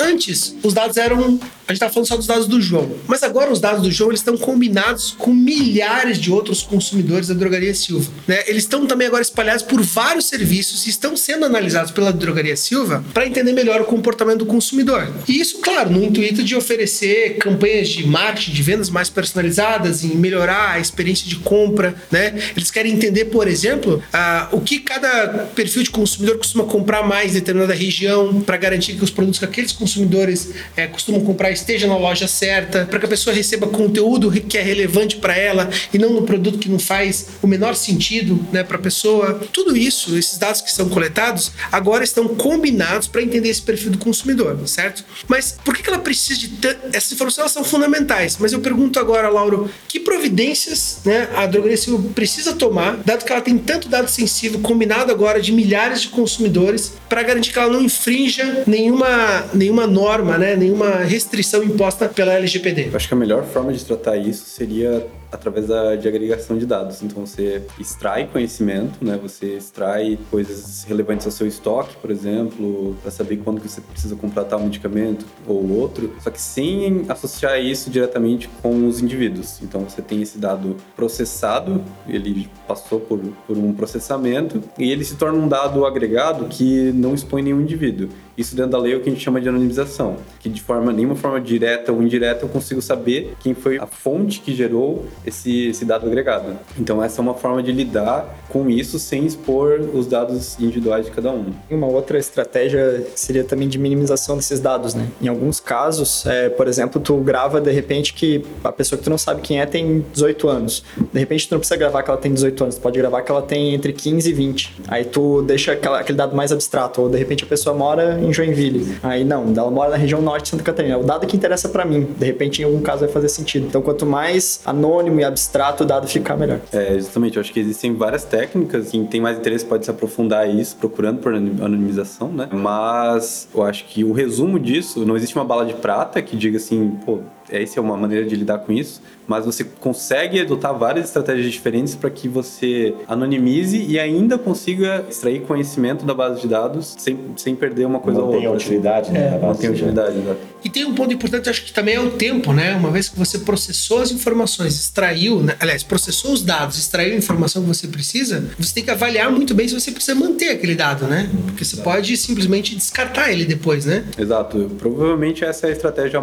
[0.00, 2.90] Antes, os dados eram a gente está falando só dos dados do João.
[3.06, 7.34] Mas agora os dados do João eles estão combinados com milhares de outros consumidores da
[7.34, 8.10] Drogaria Silva.
[8.26, 8.42] Né?
[8.46, 13.04] Eles estão também agora espalhados por vários serviços e estão sendo analisados pela Drogaria Silva
[13.12, 15.12] para entender melhor o comportamento do consumidor.
[15.28, 20.06] E isso, claro, no intuito de oferecer campanhas de marketing, de vendas mais personalizadas e
[20.06, 21.94] melhorar a experiência de compra.
[22.10, 22.34] Né?
[22.56, 27.32] Eles querem entender, por exemplo, uh, o que cada perfil de consumidor costuma comprar mais
[27.32, 31.86] em determinada região para garantir que os produtos que aqueles consumidores uh, costumam comprar esteja
[31.86, 35.98] na loja certa, para que a pessoa receba conteúdo que é relevante para ela e
[35.98, 39.40] não no produto que não faz o menor sentido né, para a pessoa.
[39.52, 43.98] Tudo isso, esses dados que são coletados, agora estão combinados para entender esse perfil do
[43.98, 45.04] consumidor, certo?
[45.26, 46.48] Mas por que ela precisa de
[46.92, 51.78] essas informações são fundamentais, mas eu pergunto agora, Lauro, que providências né, a drogaria
[52.14, 56.92] precisa tomar, dado que ela tem tanto dado sensível combinado agora de milhares de consumidores,
[57.08, 62.90] para garantir que ela não infrinja nenhuma, nenhuma norma, né, nenhuma restrição imposta pela LGPD.
[62.94, 67.02] Acho que a melhor forma de tratar isso seria através da, de agregação de dados.
[67.02, 69.18] Então você extrai conhecimento, né?
[69.22, 74.16] Você extrai coisas relevantes ao seu estoque, por exemplo, para saber quando que você precisa
[74.16, 79.60] comprar tal medicamento ou outro, só que sem associar isso diretamente com os indivíduos.
[79.62, 85.16] Então você tem esse dado processado, ele passou por, por um processamento e ele se
[85.16, 88.08] torna um dado agregado que não expõe nenhum indivíduo.
[88.36, 90.92] Isso dentro da lei é o que a gente chama de anonimização, que de forma
[90.92, 95.68] nenhuma forma direta ou indireta eu consigo saber quem foi a fonte que gerou esse,
[95.68, 96.56] esse dado agregado.
[96.78, 101.12] Então essa é uma forma de lidar com isso sem expor os dados individuais de
[101.12, 101.52] cada um.
[101.70, 105.08] Uma outra estratégia seria também de minimização desses dados, né?
[105.20, 109.10] Em alguns casos, é, por exemplo, tu grava de repente que a pessoa que tu
[109.10, 110.84] não sabe quem é tem 18 anos.
[111.12, 113.30] De repente tu não precisa gravar que ela tem 18 anos, tu pode gravar que
[113.30, 114.76] ela tem entre 15 e 20.
[114.88, 118.32] Aí tu deixa aquela, aquele dado mais abstrato, ou de repente a pessoa mora em
[118.32, 118.98] Joinville.
[119.02, 120.94] Aí não, ela mora na região norte de Santa Catarina.
[120.94, 122.08] É o dado que interessa para mim.
[122.18, 123.66] De repente em algum caso vai fazer sentido.
[123.66, 126.60] Então quanto mais anônimo e abstrato o dado ficar melhor.
[126.72, 130.48] É, justamente, eu acho que existem várias técnicas, quem tem mais interesse pode se aprofundar
[130.48, 132.48] isso, procurando por anonimização, né?
[132.52, 136.56] Mas eu acho que o resumo disso, não existe uma bala de prata que diga
[136.56, 141.06] assim, pô, essa é uma maneira de lidar com isso, mas você consegue adotar várias
[141.06, 146.94] estratégias diferentes para que você anonimize e ainda consiga extrair conhecimento da base de dados
[146.98, 148.50] sem, sem perder uma coisa não ou outra.
[148.50, 148.66] Assim.
[148.68, 149.34] Utilidade, né?
[149.36, 150.38] É, não tem utilidade, exato.
[150.64, 152.74] E tem um ponto importante, acho que também é o tempo, né?
[152.74, 155.54] Uma vez que você processou as informações, extraiu, né?
[155.60, 159.54] aliás, processou os dados, extraiu a informação que você precisa, você tem que avaliar muito
[159.54, 161.30] bem se você precisa manter aquele dado, né?
[161.46, 164.04] Porque você pode simplesmente descartar ele depois, né?
[164.18, 164.70] Exato.
[164.78, 166.22] Provavelmente essa é a estratégia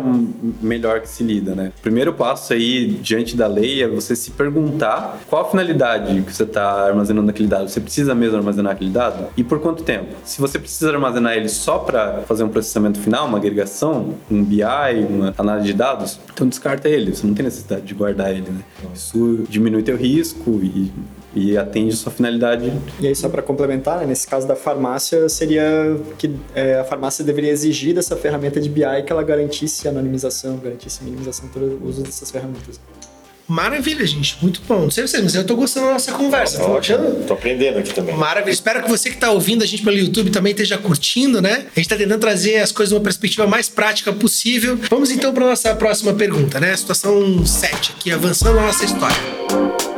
[0.62, 1.72] melhor que se lida, né?
[1.82, 6.44] Primeiro passo aí, diante da lei, é você se perguntar qual a finalidade que você
[6.44, 7.70] está armazenando aquele dado.
[7.70, 9.28] Você precisa mesmo armazenar aquele dado?
[9.38, 10.14] E por quanto tempo?
[10.24, 14.64] Se você precisa armazenar ele só para fazer um processamento final, uma agregação, um BI,
[15.10, 17.16] uma análise de dados, então descarta ele.
[17.16, 18.62] Você não tem necessidade de guardar ele, né?
[18.94, 20.92] Isso diminui teu risco e
[21.36, 22.72] e atende sua finalidade.
[23.00, 25.64] E aí, só para complementar, né, nesse caso da farmácia, seria
[26.18, 31.04] que é, a farmácia deveria exigir dessa ferramenta de BI que ela garantisse anonimização, garantisse
[31.04, 32.80] minimização do uso dessas ferramentas.
[33.48, 34.38] Maravilha, gente.
[34.42, 34.82] Muito bom.
[34.82, 36.58] Não sei vocês, mas eu tô gostando da nossa conversa.
[36.58, 37.28] Tô, achando...
[37.28, 38.16] tô aprendendo aqui também.
[38.16, 38.52] Maravilha.
[38.52, 41.68] Espero que você que tá ouvindo a gente pelo YouTube também esteja curtindo, né?
[41.76, 44.80] A gente tá tentando trazer as coisas de uma perspectiva mais prática possível.
[44.90, 46.76] Vamos então para nossa próxima pergunta, né?
[46.76, 49.95] Situação 7 aqui, avançando na nossa história.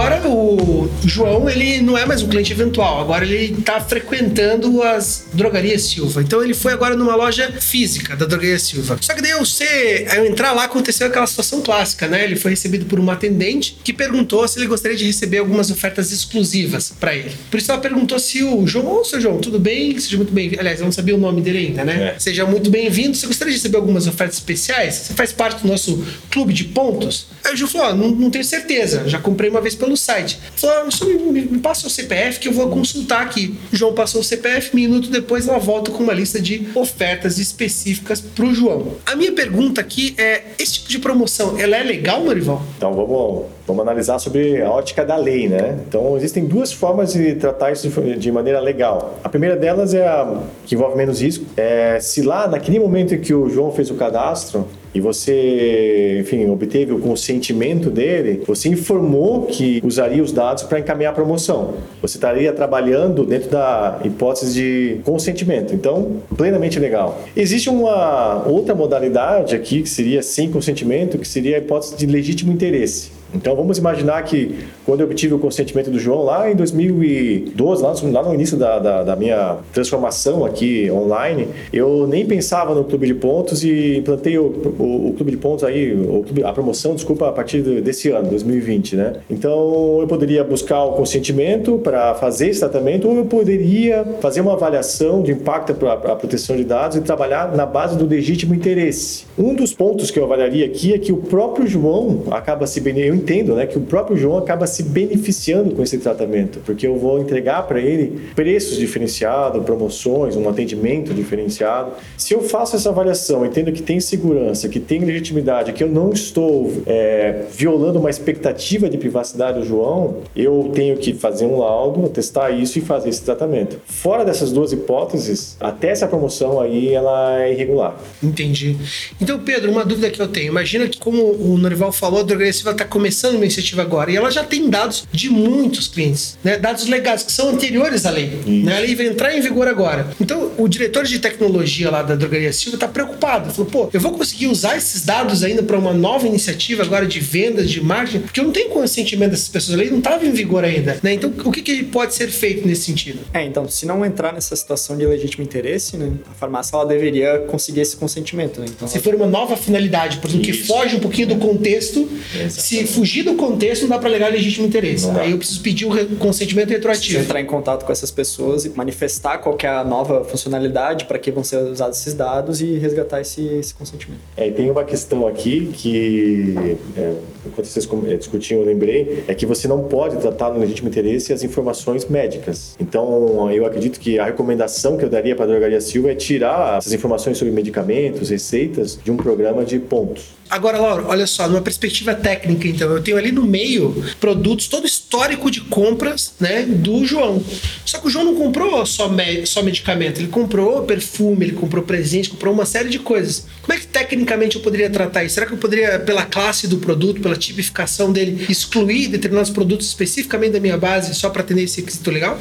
[0.00, 5.26] Agora o João, ele não é mais um cliente eventual, agora ele está frequentando as
[5.34, 6.22] drogarias Silva.
[6.22, 8.96] Então ele foi agora numa loja física da drogaria Silva.
[8.98, 12.24] Só que daí eu sei, ao entrar lá aconteceu aquela situação clássica, né?
[12.24, 16.10] Ele foi recebido por uma atendente que perguntou se ele gostaria de receber algumas ofertas
[16.12, 17.32] exclusivas para ele.
[17.50, 19.98] Por isso ela perguntou se o João, ô seu João, tudo bem?
[19.98, 20.60] Seja muito bem-vindo.
[20.60, 22.14] Aliás, eu não sabia o nome dele ainda, né?
[22.16, 22.18] É.
[22.18, 23.14] Seja muito bem-vindo.
[23.14, 24.94] Você gostaria de receber algumas ofertas especiais?
[24.94, 27.26] Você faz parte do nosso clube de pontos?
[27.44, 30.38] Aí o João falou: oh, não, não, tenho certeza, já comprei uma vez pelo site.
[30.48, 33.56] Ele falou: oh, me, me passa o CPF que eu vou consultar aqui.
[33.72, 38.20] O João passou o CPF, minuto depois ela volta com uma lista de ofertas específicas
[38.20, 38.94] para o João.
[39.06, 42.62] A minha pergunta aqui é: esse tipo de promoção, ela é legal, Norival?
[42.76, 45.78] Então vamos, vamos analisar sobre a ótica da lei, né?
[45.88, 49.18] Então existem duas formas de tratar isso de maneira legal.
[49.22, 51.44] A primeira delas é a que envolve menos risco.
[51.56, 56.48] É, se lá, naquele momento em que o João fez o cadastro, e você, enfim,
[56.48, 61.74] obteve o consentimento dele, você informou que usaria os dados para encaminhar a promoção.
[62.02, 65.74] Você estaria trabalhando dentro da hipótese de consentimento.
[65.74, 67.22] Então, plenamente legal.
[67.36, 72.52] Existe uma outra modalidade aqui que seria sem consentimento, que seria a hipótese de legítimo
[72.52, 73.19] interesse.
[73.34, 77.94] Então vamos imaginar que quando eu obtive o consentimento do João lá em 2012, lá
[77.94, 82.84] no, lá no início da, da, da, minha transformação aqui online, eu nem pensava no
[82.84, 84.44] clube de pontos e implantei o,
[84.78, 85.92] o, o clube de pontos aí,
[86.24, 89.12] clube, a promoção, desculpa, a partir desse ano, 2020, né?
[89.30, 94.54] Então eu poderia buscar o consentimento para fazer esse tratamento ou eu poderia fazer uma
[94.54, 99.24] avaliação de impacto para a proteção de dados e trabalhar na base do legítimo interesse.
[99.38, 103.19] Um dos pontos que eu avaliaria aqui é que o próprio João acaba se beneficiando
[103.20, 107.20] entendo né, que o próprio João acaba se beneficiando com esse tratamento, porque eu vou
[107.20, 111.92] entregar para ele preços diferenciados, promoções, um atendimento diferenciado.
[112.16, 116.12] Se eu faço essa avaliação, entendo que tem segurança, que tem legitimidade, que eu não
[116.12, 122.08] estou é, violando uma expectativa de privacidade do João, eu tenho que fazer um laudo,
[122.08, 123.78] testar isso e fazer esse tratamento.
[123.84, 127.96] Fora dessas duas hipóteses, até essa promoção aí ela é irregular.
[128.22, 128.76] Entendi.
[129.20, 130.48] Então, Pedro, uma dúvida que eu tenho.
[130.48, 134.16] Imagina que, como o Norival falou, a Drogressiva está começando começando uma iniciativa agora e
[134.16, 136.56] ela já tem dados de muitos clientes, né?
[136.56, 138.40] dados legais que são anteriores à lei.
[138.46, 138.76] Né?
[138.76, 140.08] A lei vai entrar em vigor agora.
[140.20, 143.46] Então, o diretor de tecnologia lá da Drogaria Silva está preocupado.
[143.46, 147.04] Ele falou, pô, eu vou conseguir usar esses dados ainda para uma nova iniciativa agora
[147.04, 149.74] de vendas, de marketing, porque eu não tenho consentimento dessas pessoas.
[149.74, 151.00] A lei não estava em vigor ainda.
[151.02, 151.14] Né?
[151.14, 153.18] Então, o que, que pode ser feito nesse sentido?
[153.34, 157.40] É, então, se não entrar nessa situação de legítimo interesse, né, a farmácia ela deveria
[157.48, 158.60] conseguir esse consentimento.
[158.60, 158.66] Né?
[158.70, 162.62] Então, se for uma nova finalidade, por exemplo, que foge um pouquinho do contexto, Exatamente.
[162.62, 165.08] se fugir do contexto, não dá para alegar legítimo interesse.
[165.18, 167.00] Aí eu preciso pedir o consentimento retroativo.
[167.00, 171.18] Preciso entrar em contato com essas pessoas e manifestar qual é a nova funcionalidade, para
[171.18, 174.20] que vão ser usados esses dados e resgatar esse, esse consentimento.
[174.36, 176.54] É, e tem uma questão aqui que,
[176.94, 177.14] é,
[177.46, 181.32] enquanto vocês é, discutiam, eu lembrei, é que você não pode tratar no legítimo interesse
[181.32, 182.76] as informações médicas.
[182.78, 186.76] Então, eu acredito que a recomendação que eu daria para a Drogaria Silva é tirar
[186.76, 190.38] essas informações sobre medicamentos, receitas, de um programa de pontos.
[190.50, 194.84] Agora, Laura, olha só, numa perspectiva técnica, então, eu tenho ali no meio produtos, todo
[194.84, 197.42] histórico de compras, né, do João.
[197.86, 201.84] Só que o João não comprou só, me só medicamento, ele comprou perfume, ele comprou
[201.84, 203.46] presente, comprou uma série de coisas.
[203.62, 205.34] Como é que tecnicamente eu poderia tratar isso?
[205.34, 210.52] Será que eu poderia, pela classe do produto, pela tipificação dele, excluir determinados produtos especificamente
[210.52, 212.36] da minha base só para atender esse requisito legal?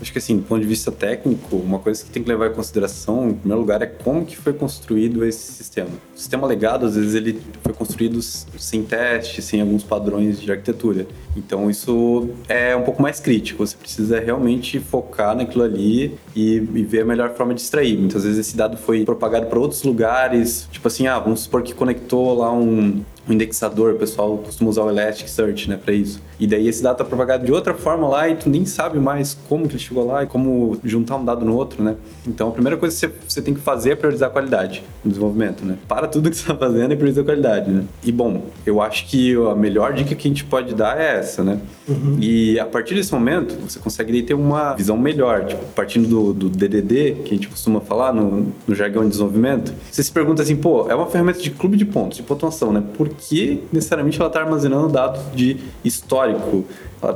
[0.00, 2.54] Acho que assim, do ponto de vista técnico, uma coisa que tem que levar em
[2.54, 5.90] consideração, em primeiro lugar, é como que foi construído esse sistema.
[6.14, 11.06] O sistema legado, às vezes, ele foi construído sem teste, sem alguns padrões de arquitetura.
[11.36, 13.66] Então, isso é um pouco mais crítico.
[13.66, 17.98] Você precisa realmente focar naquilo ali e, e ver a melhor forma de extrair.
[17.98, 21.74] Muitas vezes esse dado foi propagado para outros lugares, tipo assim, ah, vamos supor que
[21.74, 26.20] conectou lá um, um indexador, o pessoal costuma usar o Elasticsearch, né, para isso.
[26.40, 29.36] E daí esse dado tá propagado de outra forma lá e tu nem sabe mais
[29.48, 31.96] como que ele chegou lá e como juntar um dado no outro, né?
[32.26, 35.64] Então a primeira coisa que você, tem que fazer é priorizar a qualidade no desenvolvimento,
[35.64, 35.76] né?
[35.88, 37.84] Para tudo que você tá fazendo e prioriza a qualidade, né?
[38.04, 41.42] E bom, eu acho que a melhor dica que a gente pode dar é essa,
[41.42, 41.60] né?
[41.88, 42.18] Uhum.
[42.20, 46.48] E a partir desse momento, você consegue ter uma visão melhor, tipo, partindo do, do
[46.48, 50.56] DDD, que a gente costuma falar no, no jargão de desenvolvimento, você se pergunta assim,
[50.56, 52.82] pô, é uma ferramenta de clube de pontos, de pontuação, né?
[52.96, 56.64] Por que necessariamente ela está armazenando dados de histórico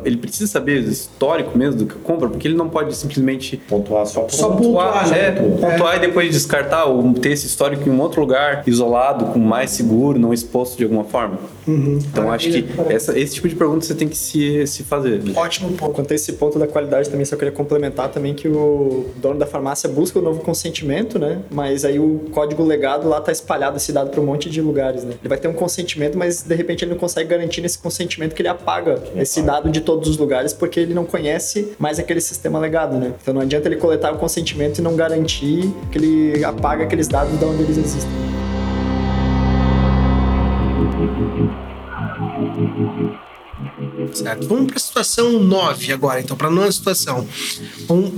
[0.04, 4.06] ele precisa saber o histórico mesmo do que compra, porque ele não pode simplesmente pontuar
[4.06, 5.28] só, só pontuar, né?
[5.28, 5.96] É, pontuar é.
[5.98, 10.18] e depois descartar ou ter esse histórico em um outro lugar, isolado, com mais seguro,
[10.18, 11.38] não exposto de alguma forma.
[11.66, 11.98] Uhum.
[12.10, 15.22] Então acho que essa, esse tipo de pergunta você tem que se, se fazer.
[15.36, 15.92] Ótimo ponto.
[15.92, 19.46] Quanto a esse ponto da qualidade também, só queria complementar também que o dono da
[19.46, 21.40] farmácia busca o novo consentimento, né?
[21.50, 25.04] Mas aí o código legado lá tá espalhado esse dado para um monte de lugares,
[25.04, 25.14] né?
[25.20, 28.42] Ele vai ter um consentimento, mas de repente ele não consegue garantir nesse consentimento que
[28.42, 32.58] ele apaga esse dado de todos os lugares porque ele não conhece mais aquele sistema
[32.58, 33.12] legado, né?
[33.20, 37.38] Então não adianta ele coletar o consentimento e não garantir que ele apaga aqueles dados
[37.38, 38.12] de onde eles existem.
[44.12, 44.46] Certo.
[44.46, 47.26] Vamos para a situação 9 agora, então, para a nova situação.
[47.86, 48.12] Vamos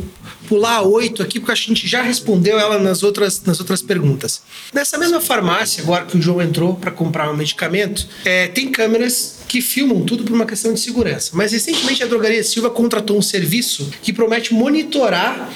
[0.49, 4.43] pular a 8 aqui, porque a gente já respondeu ela nas outras, nas outras perguntas.
[4.73, 9.41] Nessa mesma farmácia, agora que o João entrou para comprar um medicamento, é, tem câmeras
[9.49, 11.31] que filmam tudo por uma questão de segurança.
[11.35, 15.51] Mas recentemente a Drogaria Silva contratou um serviço que promete monitorar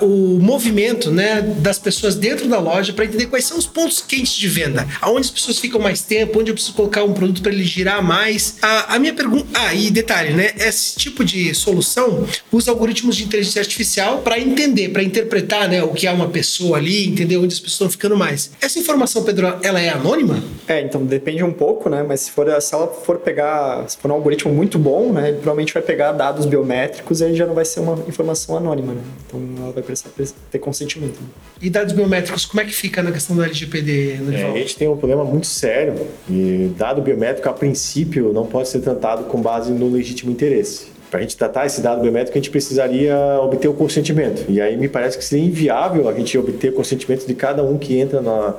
[0.00, 4.34] o movimento né, das pessoas dentro da loja para entender quais são os pontos quentes
[4.34, 7.52] de venda, aonde as pessoas ficam mais tempo, onde eu preciso colocar um produto para
[7.52, 8.56] ele girar mais.
[8.62, 9.46] A minha pergunta.
[9.54, 10.52] Ah, e detalhe, né?
[10.58, 15.92] Esse tipo de solução usa algoritmos de inteligência artificial para entender, para interpretar né, o
[15.92, 18.50] que é uma pessoa ali, entender onde as pessoas estão ficando mais.
[18.60, 20.42] Essa informação, Pedro, ela é anônima?
[20.68, 22.04] É, então depende um pouco, né?
[22.06, 25.28] Mas se, for, se ela for pegar, se for um algoritmo muito bom, né?
[25.28, 28.92] Ele provavelmente vai pegar dados biométricos e aí já não vai ser uma informação anônima,
[28.94, 29.00] né?
[29.26, 30.10] Então ela vai precisar
[30.50, 31.20] ter consentimento.
[31.20, 31.28] Né?
[31.60, 34.18] E dados biométricos, como é que fica na questão do LGPD?
[34.32, 38.68] É, a gente tem um problema muito sério e dado biométrico, a princípio, não pode
[38.68, 40.96] ser tratado com base no legítimo interesse.
[41.10, 44.44] Para a gente tratar esse dado biométrico, a gente precisaria obter o consentimento.
[44.48, 47.78] E aí me parece que seria inviável a gente obter o consentimento de cada um
[47.78, 48.54] que entra na,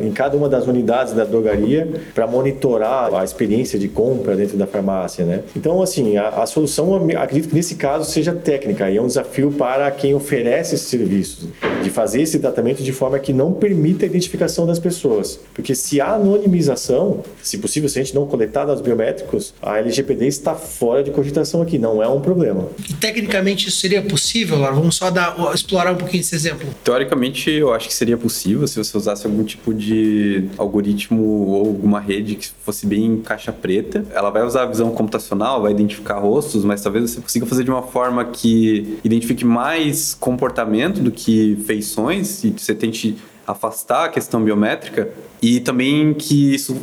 [0.00, 4.66] em cada uma das unidades da drogaria para monitorar a experiência de compra dentro da
[4.66, 5.42] farmácia, né?
[5.56, 9.50] Então, assim, a, a, solução, acredito que nesse caso seja técnica e é um desafio
[9.52, 11.50] para quem oferece esse serviço,
[11.82, 15.38] de fazer esse tratamento de forma que não permita a identificação das pessoas.
[15.54, 20.26] Porque se há anonimização, se possível, se a gente não coletar dados biométricos, a LGPD
[20.26, 22.68] está fora de cogitação aqui, não é um problema.
[22.88, 24.74] E tecnicamente isso seria possível, Laura?
[24.74, 26.66] Vamos só dar, explorar um pouquinho esse exemplo.
[26.82, 31.66] Teoricamente, eu acho que seria possível se você usasse algum tipo tipo de algoritmo ou
[31.66, 34.04] alguma rede que fosse bem caixa preta.
[34.12, 37.70] Ela vai usar a visão computacional, vai identificar rostos, mas talvez você consiga fazer de
[37.70, 44.42] uma forma que identifique mais comportamento do que feições e você tente afastar a questão
[44.42, 45.10] biométrica
[45.40, 46.76] e também que isso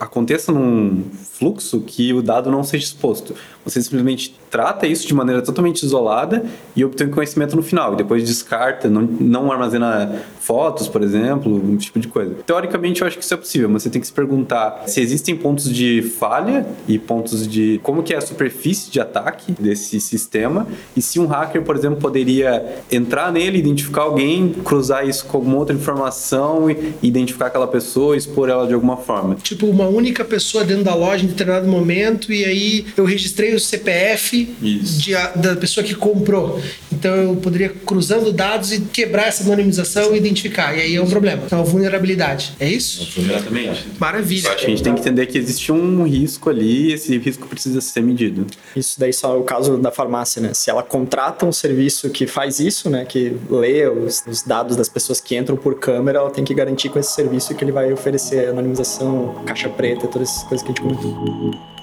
[0.00, 3.34] aconteça num fluxo que o dado não seja exposto.
[3.66, 6.44] Você simplesmente trata isso de maneira totalmente isolada
[6.76, 7.94] e obtém conhecimento no final.
[7.94, 12.32] E depois descarta, não, não armazena fotos, por exemplo, um tipo de coisa.
[12.46, 15.34] Teoricamente, eu acho que isso é possível, mas você tem que se perguntar se existem
[15.34, 20.68] pontos de falha e pontos de como que é a superfície de ataque desse sistema
[20.96, 25.56] e se um hacker, por exemplo, poderia entrar nele, identificar alguém, cruzar isso com alguma
[25.56, 29.34] outra informação e identificar aquela pessoa expor ela de alguma forma.
[29.42, 33.60] Tipo, uma única pessoa dentro da loja em determinado momento e aí eu registrei o
[33.60, 36.60] CPF de, da pessoa que comprou.
[36.92, 40.74] Então eu poderia cruzando dados e quebrar essa anonimização e identificar.
[40.76, 41.42] E aí é um problema.
[41.46, 42.52] Então, vulnerabilidade.
[42.58, 43.20] É isso?
[43.20, 43.86] Exatamente.
[43.98, 44.50] Maravilha.
[44.50, 47.46] Só que a gente tem que entender que existe um risco ali e esse risco
[47.46, 48.46] precisa ser medido.
[48.74, 50.54] Isso daí só é o caso da farmácia, né?
[50.54, 53.04] Se ela contrata um serviço que faz isso, né?
[53.04, 56.88] Que lê os, os dados das pessoas que entram por câmera, ela tem que garantir
[56.88, 60.74] com esse serviço que ele vai oferecer anonimização, caixa preta, todas essas coisas que a
[60.74, 61.76] gente comentou.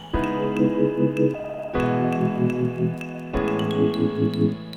[4.23, 4.72] Thank you.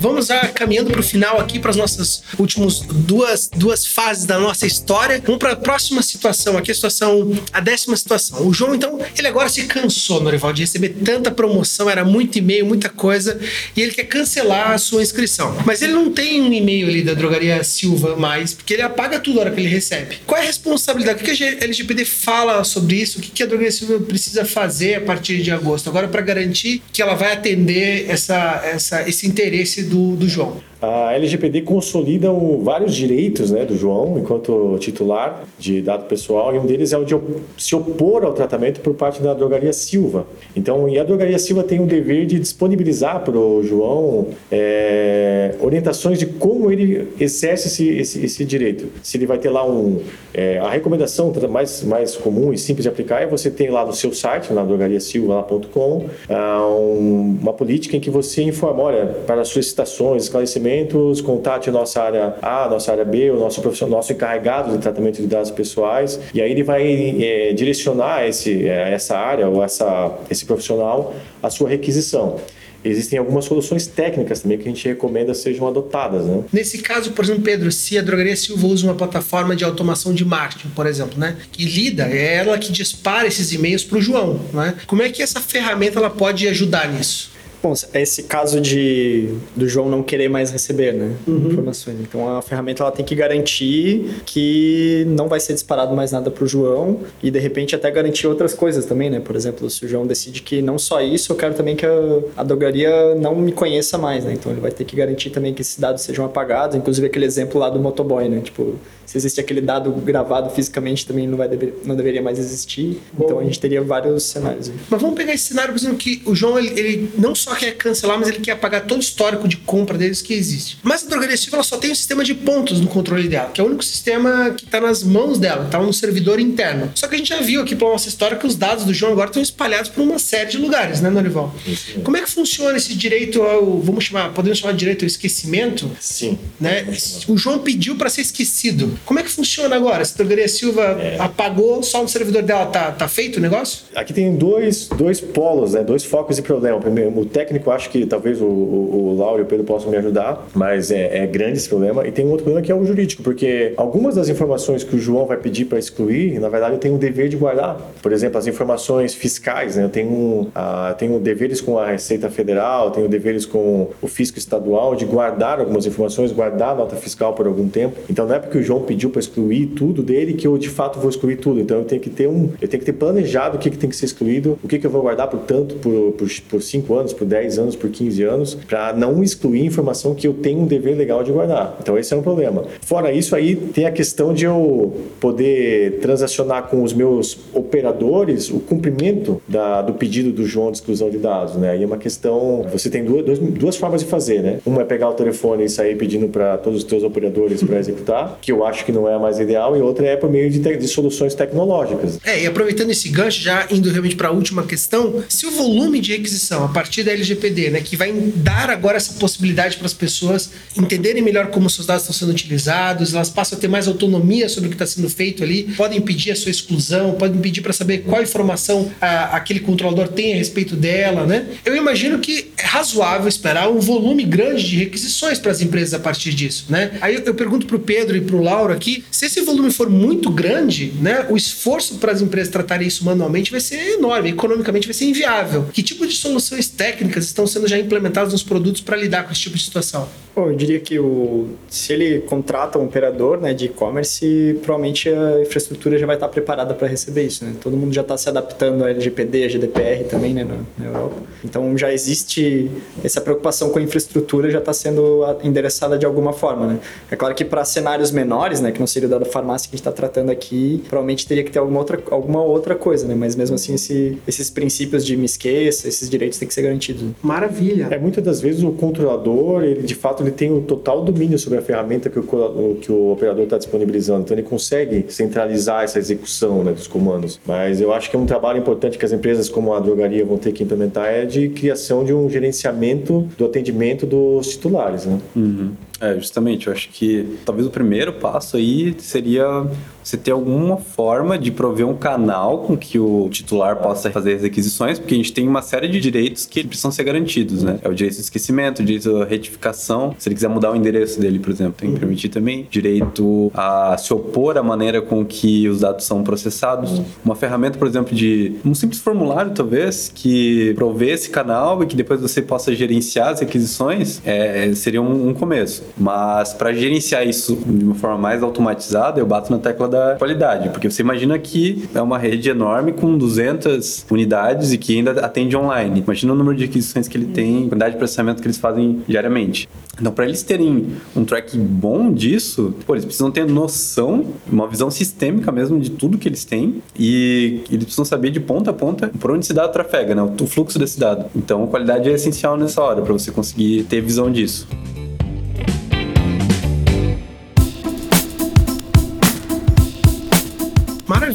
[0.00, 4.38] Vamos já caminhando para o final aqui, para as nossas últimas duas, duas fases da
[4.38, 5.22] nossa história.
[5.24, 8.46] Vamos para a próxima situação aqui, a situação, a décima situação.
[8.46, 12.66] O João, então, ele agora se cansou, Norival, de receber tanta promoção, era muito e-mail,
[12.66, 13.40] muita coisa,
[13.74, 15.56] e ele quer cancelar a sua inscrição.
[15.64, 19.36] Mas ele não tem um e-mail ali da Drogaria Silva mais, porque ele apaga tudo
[19.36, 20.18] na hora que ele recebe.
[20.26, 21.22] Qual é a responsabilidade?
[21.22, 23.18] O que a LGPD fala sobre isso?
[23.18, 25.88] O que a Drogaria Silva precisa fazer a partir de agosto?
[25.88, 30.60] Agora, para garantir que ela vai atender essa, essa, esse interesse do do, João.
[30.86, 36.58] A LGPD consolida o, vários direitos né, do João enquanto titular de dado pessoal e
[36.58, 37.16] um deles é o de
[37.58, 40.26] se opor ao tratamento por parte da drogaria Silva.
[40.54, 46.18] Então, e a drogaria Silva tem o dever de disponibilizar para o João é, orientações
[46.18, 48.86] de como ele exerce esse, esse, esse, direito.
[49.02, 50.00] Se ele vai ter lá um...
[50.32, 53.92] É, a recomendação mais, mais comum e simples de aplicar é você ter lá no
[53.92, 60.24] seu site, na drogariasilva.com, ah, um, uma política em que você informa, olha, para solicitações,
[60.24, 64.72] esclarecimentos, atendimentos, contate a nossa área A, nossa área B, o nosso profissional, nosso encarregado
[64.72, 69.48] de tratamento de dados pessoais, e aí ele vai é, direcionar esse, é, essa área
[69.48, 72.36] ou essa, esse profissional à sua requisição
[72.84, 76.24] existem algumas soluções técnicas também que a gente recomenda sejam adotadas.
[76.24, 76.44] Né?
[76.52, 80.24] Nesse caso, por exemplo, Pedro, se a Drogaria Silva usa uma plataforma de automação de
[80.24, 84.40] marketing, por exemplo, né, que lida, é ela que dispara esses e-mails para o João.
[84.52, 84.76] Né?
[84.86, 87.35] Como é que essa ferramenta ela pode ajudar nisso?
[87.66, 91.48] Bom, esse caso de do João não querer mais receber, né, uhum.
[91.48, 91.96] informações.
[92.00, 96.44] Então a ferramenta ela tem que garantir que não vai ser disparado mais nada para
[96.44, 99.18] o João e de repente até garantir outras coisas também, né?
[99.18, 101.90] Por exemplo, se o João decide que não só isso, eu quero também que a,
[102.36, 104.34] a drogaria não me conheça mais, né?
[104.34, 107.58] Então ele vai ter que garantir também que esses dados sejam apagados, inclusive aquele exemplo
[107.58, 108.40] lá do motoboy, né?
[108.42, 113.00] Tipo, se existe aquele dado gravado fisicamente também não vai dever, não deveria mais existir.
[113.12, 113.24] Bom.
[113.24, 114.70] Então a gente teria vários cenários.
[114.90, 117.72] Mas vamos pegar esse cenário, por exemplo, que o João ele, ele, não só quer
[117.72, 120.78] cancelar, mas ele quer apagar todo o histórico de compra deles que existe.
[120.82, 123.60] Mas a drogaria Silva ela só tem um sistema de pontos no controle dela, que
[123.60, 126.90] é o único sistema que está nas mãos dela, está no servidor interno.
[126.94, 129.12] Só que a gente já viu aqui pela nossa história que os dados do João
[129.12, 131.54] agora estão espalhados por uma série de lugares, né, Norival?
[132.02, 135.90] Como é que funciona esse direito ao, vamos chamar, podemos chamar de direito ao esquecimento?
[136.00, 136.38] Sim.
[136.60, 136.86] Né?
[137.28, 138.98] O João pediu para ser esquecido.
[139.04, 140.04] Como é que funciona agora?
[140.04, 141.16] Se a drogaria Silva é.
[141.18, 143.84] apagou, só no servidor dela tá, tá feito o negócio?
[143.94, 145.82] Aqui tem dois, dois polos, né?
[145.82, 146.80] dois focos de problema.
[146.80, 149.98] Primeiro, o técnico, acho que talvez o, o, o Lauro e o Pedro possam me
[149.98, 152.06] ajudar, mas é, é, grande esse problema.
[152.08, 154.98] E tem um outro problema que é o jurídico, porque algumas das informações que o
[154.98, 157.78] João vai pedir para excluir, na verdade, eu tenho o dever de guardar.
[158.00, 159.84] Por exemplo, as informações fiscais, né?
[159.84, 164.96] eu tenho, uh, tenho deveres com a Receita Federal, tenho deveres com o fisco estadual
[164.96, 168.00] de guardar algumas informações, guardar a nota fiscal por algum tempo.
[168.08, 170.98] Então não é porque o João pediu para excluir tudo dele que eu de fato
[170.98, 171.60] vou excluir tudo.
[171.60, 173.90] Então eu tenho que ter um, eu tenho que ter planejado o que, que tem
[173.90, 176.94] que ser excluído, o que, que eu vou guardar por tanto, por, por, por 5
[176.94, 180.66] anos, por 10 anos, por 15 anos, para não excluir informação que eu tenho um
[180.66, 181.76] dever legal de guardar.
[181.80, 182.64] Então esse é um problema.
[182.80, 188.60] Fora isso aí, tem a questão de eu poder transacionar com os meus operadores o
[188.60, 191.70] cumprimento da, do pedido do João de exclusão de dados, né?
[191.70, 194.58] Aí é uma questão, você tem duas, duas, duas formas de fazer, né?
[194.64, 198.38] Uma é pegar o telefone e sair pedindo para todos os teus operadores para executar,
[198.40, 200.60] que eu acho que não é a mais ideal, e outra é por meio de,
[200.60, 202.18] te, de soluções tecnológicas.
[202.24, 206.00] É, e aproveitando esse gancho, já indo realmente para a última questão, se o volume
[206.00, 209.94] de requisição a partir da LGPD, né, que vai dar agora essa possibilidade para as
[209.94, 214.48] pessoas entenderem melhor como seus dados estão sendo utilizados, elas passam a ter mais autonomia
[214.48, 217.72] sobre o que está sendo feito ali, podem pedir a sua exclusão, podem pedir para
[217.72, 221.46] saber qual informação a, aquele controlador tem a respeito dela, né?
[221.64, 225.98] Eu imagino que é razoável esperar um volume grande de requisições para as empresas a
[225.98, 226.98] partir disso, né?
[227.00, 229.70] Aí eu, eu pergunto para o Pedro e para o Lauro aqui, se esse volume
[229.72, 234.30] for muito grande, né, o esforço para as empresas tratarem isso manualmente vai ser enorme,
[234.30, 235.68] economicamente vai ser inviável.
[235.72, 239.40] Que tipo de soluções técnicas estão sendo já implementadas nos produtos para lidar com esse
[239.40, 240.08] tipo de situação?
[240.36, 245.40] Bom, eu diria que o, se ele contrata um operador né, de e-commerce, provavelmente a
[245.40, 247.42] infraestrutura já vai estar preparada para receber isso.
[247.42, 247.54] Né?
[247.58, 251.16] Todo mundo já está se adaptando a LGPD, a GDPR também né, na, na, Europa.
[251.42, 252.70] Então já existe
[253.02, 256.66] essa preocupação com a infraestrutura já está sendo endereçada de alguma forma.
[256.66, 256.80] Né?
[257.10, 259.88] É claro que para cenários menores, né, que não seria da farmácia que a gente
[259.88, 263.14] está tratando aqui, provavelmente teria que ter alguma outra, alguma outra coisa, né?
[263.14, 267.02] mas mesmo assim esse, esses princípios de me esqueça, esses direitos têm que ser garantidos.
[267.22, 267.88] Maravilha!
[267.90, 271.58] É, muitas das vezes o controlador, ele de fato ele tem o total domínio sobre
[271.58, 274.22] a ferramenta que o, que o operador está disponibilizando.
[274.22, 277.40] Então, ele consegue centralizar essa execução né, dos comandos.
[277.46, 280.38] Mas eu acho que é um trabalho importante que as empresas como a drogaria vão
[280.38, 285.06] ter que implementar é de criação de um gerenciamento do atendimento dos titulares.
[285.06, 285.18] Né?
[285.34, 285.72] Uhum.
[286.00, 289.66] É, justamente, eu acho que talvez o primeiro passo aí seria
[290.02, 294.42] você ter alguma forma de prover um canal com que o titular possa fazer as
[294.42, 297.78] requisições, porque a gente tem uma série de direitos que precisam ser garantidos, né?
[297.82, 301.18] É o direito de esquecimento, o direito à retificação, se ele quiser mudar o endereço
[301.18, 305.68] dele, por exemplo, tem que permitir também, direito a se opor à maneira com que
[305.68, 311.10] os dados são processados, uma ferramenta, por exemplo, de um simples formulário, talvez, que provê
[311.10, 315.85] esse canal e que depois você possa gerenciar as requisições, é, seria um, um começo.
[315.96, 320.68] Mas para gerenciar isso de uma forma mais automatizada, eu bato na tecla da qualidade,
[320.70, 325.56] porque você imagina que é uma rede enorme com 200 unidades e que ainda atende
[325.56, 326.00] online.
[326.00, 329.02] Imagina o número de aquisições que ele tem, a quantidade de processamento que eles fazem
[329.06, 329.68] diariamente.
[329.98, 334.90] Então, para eles terem um track bom disso, pô, eles precisam ter noção, uma visão
[334.90, 339.10] sistêmica mesmo de tudo que eles têm e eles precisam saber de ponta a ponta
[339.18, 340.22] por onde esse dado trafega, né?
[340.22, 341.26] o fluxo desse dado.
[341.34, 344.68] Então, a qualidade é essencial nessa hora para você conseguir ter visão disso.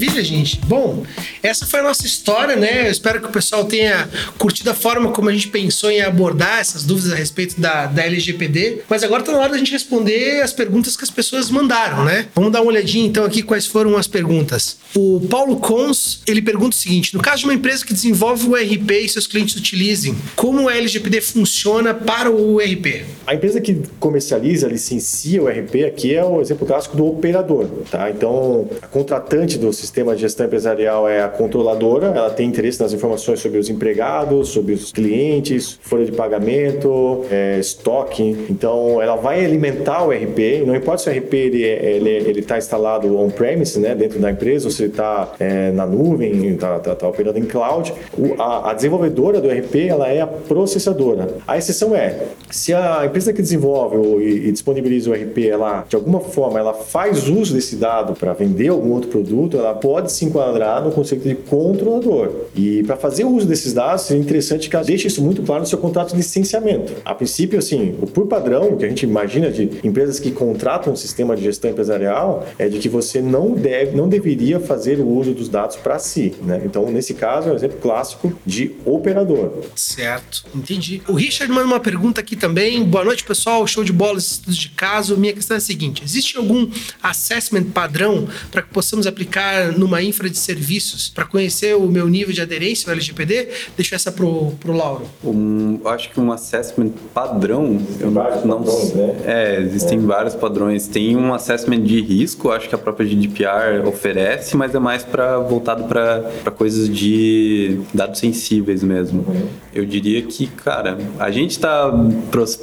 [0.01, 0.59] Maravilha, gente.
[0.65, 1.03] Bom,
[1.43, 2.87] essa foi a nossa história, né?
[2.87, 6.59] Eu espero que o pessoal tenha curtido a forma como a gente pensou em abordar
[6.59, 8.81] essas dúvidas a respeito da, da LGPD.
[8.89, 12.25] Mas agora está na hora da gente responder as perguntas que as pessoas mandaram, né?
[12.33, 14.77] Vamos dar uma olhadinha então aqui quais foram as perguntas.
[14.95, 18.57] O Paulo Cons, ele pergunta o seguinte: no caso de uma empresa que desenvolve o
[18.57, 23.05] ERP e seus clientes utilizem, como a LGPD funciona para o ERP?
[23.27, 28.09] A empresa que comercializa, licencia o ERP aqui é o exemplo clássico do operador, tá?
[28.09, 32.79] Então, a contratante do sistema sistema de gestão empresarial é a controladora, ela tem interesse
[32.81, 38.45] nas informações sobre os empregados, sobre os clientes, folha de pagamento, é, estoque.
[38.49, 42.57] Então, ela vai alimentar o RP, não importa se o RP ele ele ele está
[42.57, 46.95] instalado on-premise, né, dentro da empresa, ou se ele está é, na nuvem, está tá,
[46.95, 47.93] tá operando em cloud.
[48.17, 51.35] O, a, a desenvolvedora do RP ela é a processadora.
[51.45, 55.97] A exceção é se a empresa que desenvolve e, e disponibiliza o RP, ela de
[55.97, 60.25] alguma forma ela faz uso desse dado para vender algum outro produto, ela pode se
[60.25, 62.31] enquadrar no conceito de controlador.
[62.55, 65.67] E para fazer uso desses dados, é interessante que ela deixe isso muito claro no
[65.67, 66.93] seu contrato de licenciamento.
[67.03, 70.95] A princípio, assim, o por padrão que a gente imagina de empresas que contratam um
[70.95, 75.33] sistema de gestão empresarial é de que você não deve, não deveria fazer o uso
[75.33, 76.61] dos dados para si, né?
[76.63, 79.51] Então, nesse caso, é um exemplo clássico de operador.
[79.75, 81.01] Certo, entendi.
[81.07, 82.83] O Richard manda uma pergunta aqui também.
[82.83, 83.65] Boa noite, pessoal.
[83.65, 85.17] Show de bola, estudos de caso.
[85.17, 86.69] Minha questão é a seguinte: existe algum
[87.01, 92.33] assessment padrão para que possamos aplicar numa infra de serviços para conhecer o meu nível
[92.33, 93.49] de aderência ao LGPD?
[93.75, 95.05] Deixa essa pro, pro Lauro.
[95.23, 97.75] Um, acho que um assessment padrão.
[97.75, 99.15] Existem vários não, padrões, né?
[99.25, 100.01] É, existem É.
[100.01, 100.87] vários padrões.
[100.87, 105.37] Tem um assessment de risco, acho que a própria GDPR oferece, mas é mais para
[105.39, 109.25] voltado para coisas de dados sensíveis mesmo.
[109.73, 111.91] Eu diria que, cara, a gente está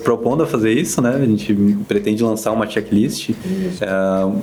[0.04, 1.14] propondo a fazer isso, né?
[1.20, 1.54] A gente
[1.86, 3.86] pretende lançar uma checklist, é,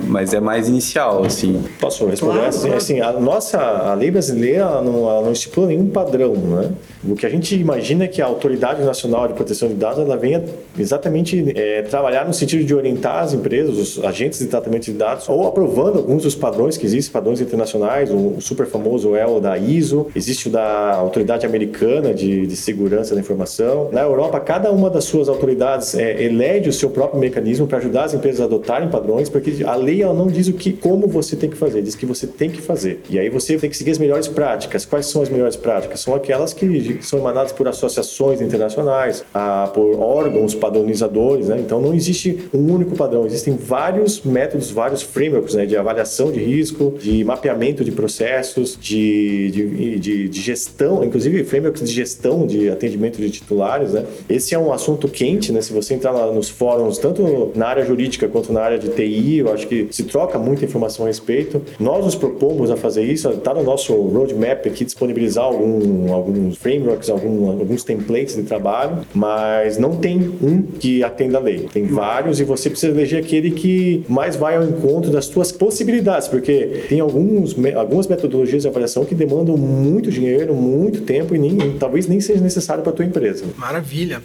[0.08, 1.64] mas é mais inicial, assim.
[1.80, 2.45] Posso responder?
[2.52, 2.76] Claro, assim, claro.
[2.76, 6.70] assim, a nossa a lei brasileira ela não, ela não estipula nenhum padrão, né?
[7.08, 10.16] O que a gente imagina é que a Autoridade Nacional de Proteção de Dados ela
[10.16, 10.44] venha
[10.78, 15.28] exatamente é, trabalhar no sentido de orientar as empresas, os agentes de tratamento de dados,
[15.28, 20.08] ou aprovando alguns dos padrões que existem, padrões internacionais, o super famoso ELO da ISO,
[20.14, 23.88] existe o da Autoridade Americana de, de Segurança da Informação.
[23.92, 28.04] Na Europa, cada uma das suas autoridades é, elege o seu próprio mecanismo para ajudar
[28.04, 31.36] as empresas a adotarem padrões, porque a lei ela não diz o que, como você
[31.36, 33.00] tem que fazer, diz que você tem que fazer.
[33.08, 34.84] E aí você tem que seguir as melhores práticas.
[34.84, 36.00] Quais são as melhores práticas?
[36.00, 41.58] São aquelas que são emanadas por associações internacionais, ah, por órgãos padronizadores, né?
[41.58, 45.66] Então não existe um único padrão, existem vários métodos, vários frameworks né?
[45.66, 51.82] de avaliação de risco, de mapeamento de processos, de, de, de, de gestão, inclusive frameworks
[51.82, 53.92] de gestão de atendimento de titulares.
[53.92, 54.04] Né?
[54.28, 55.60] Esse é um assunto quente, né?
[55.60, 59.38] Se você entrar lá nos fóruns, tanto na área jurídica quanto na área de TI,
[59.38, 61.62] eu acho que se troca muita informação a respeito.
[61.78, 67.08] Nós nos propomos a fazer isso, está no nosso roadmap aqui disponibilizar algum, alguns frameworks,
[67.08, 71.68] algum, alguns templates de trabalho, mas não tem um que atenda a lei.
[71.72, 76.28] Tem vários e você precisa eleger aquele que mais vai ao encontro das suas possibilidades,
[76.28, 81.56] porque tem alguns, algumas metodologias de avaliação que demandam muito dinheiro, muito tempo e nem,
[81.78, 83.44] talvez nem seja necessário para a tua empresa.
[83.56, 84.20] Maravilha.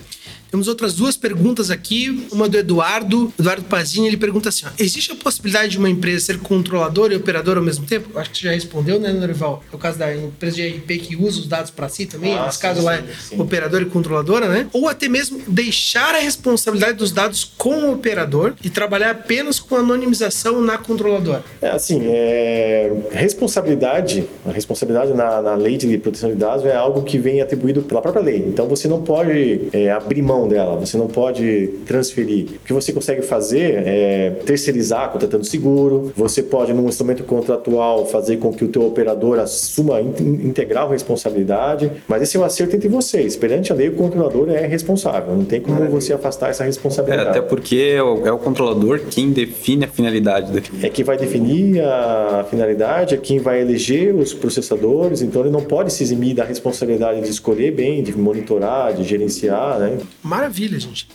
[0.52, 2.28] Temos outras duas perguntas aqui.
[2.30, 3.34] Uma do Eduardo.
[3.39, 7.16] Eduardo Pazini, ele pergunta assim: ó, existe a possibilidade de uma empresa ser controladora e
[7.16, 8.20] operadora ao mesmo tempo?
[8.20, 9.64] Acho que você já respondeu, né, Norival?
[9.72, 12.38] É o caso da empresa de RP que usa os dados para si também.
[12.38, 13.04] Ah, Nesse sim, caso lá é
[13.38, 14.68] operadora e controladora, né?
[14.74, 19.78] Ou até mesmo deixar a responsabilidade dos dados com o operador e trabalhar apenas com
[19.78, 21.43] anonimização na controladora.
[21.62, 27.04] É assim, é, responsabilidade, a responsabilidade na, na lei de proteção de dados é algo
[27.04, 28.39] que vem atribuído pela própria lei.
[28.45, 32.46] Então você não pode é, abrir mão dela, você não pode transferir.
[32.64, 36.12] O que você consegue fazer é terceirizar, contratando seguro.
[36.16, 40.14] Você pode, num instrumento contratual, fazer com que o teu operador assuma in-
[40.48, 41.92] integral responsabilidade.
[42.08, 43.36] Mas esse é um acerto entre vocês.
[43.36, 45.36] Perante a lei, o controlador é responsável.
[45.36, 47.30] Não tem como você afastar essa É, responsabilidade.
[47.30, 50.52] até porque é o, é controlador quem define a finalidade
[50.84, 55.62] é quem vai definir a finalidade, é quem vai eleger os processadores, então ele não
[55.62, 59.98] pode se eximir da responsabilidade de escolher bem, de monitorar, de gerenciar, né?
[60.32, 61.05] Maravilha, gente.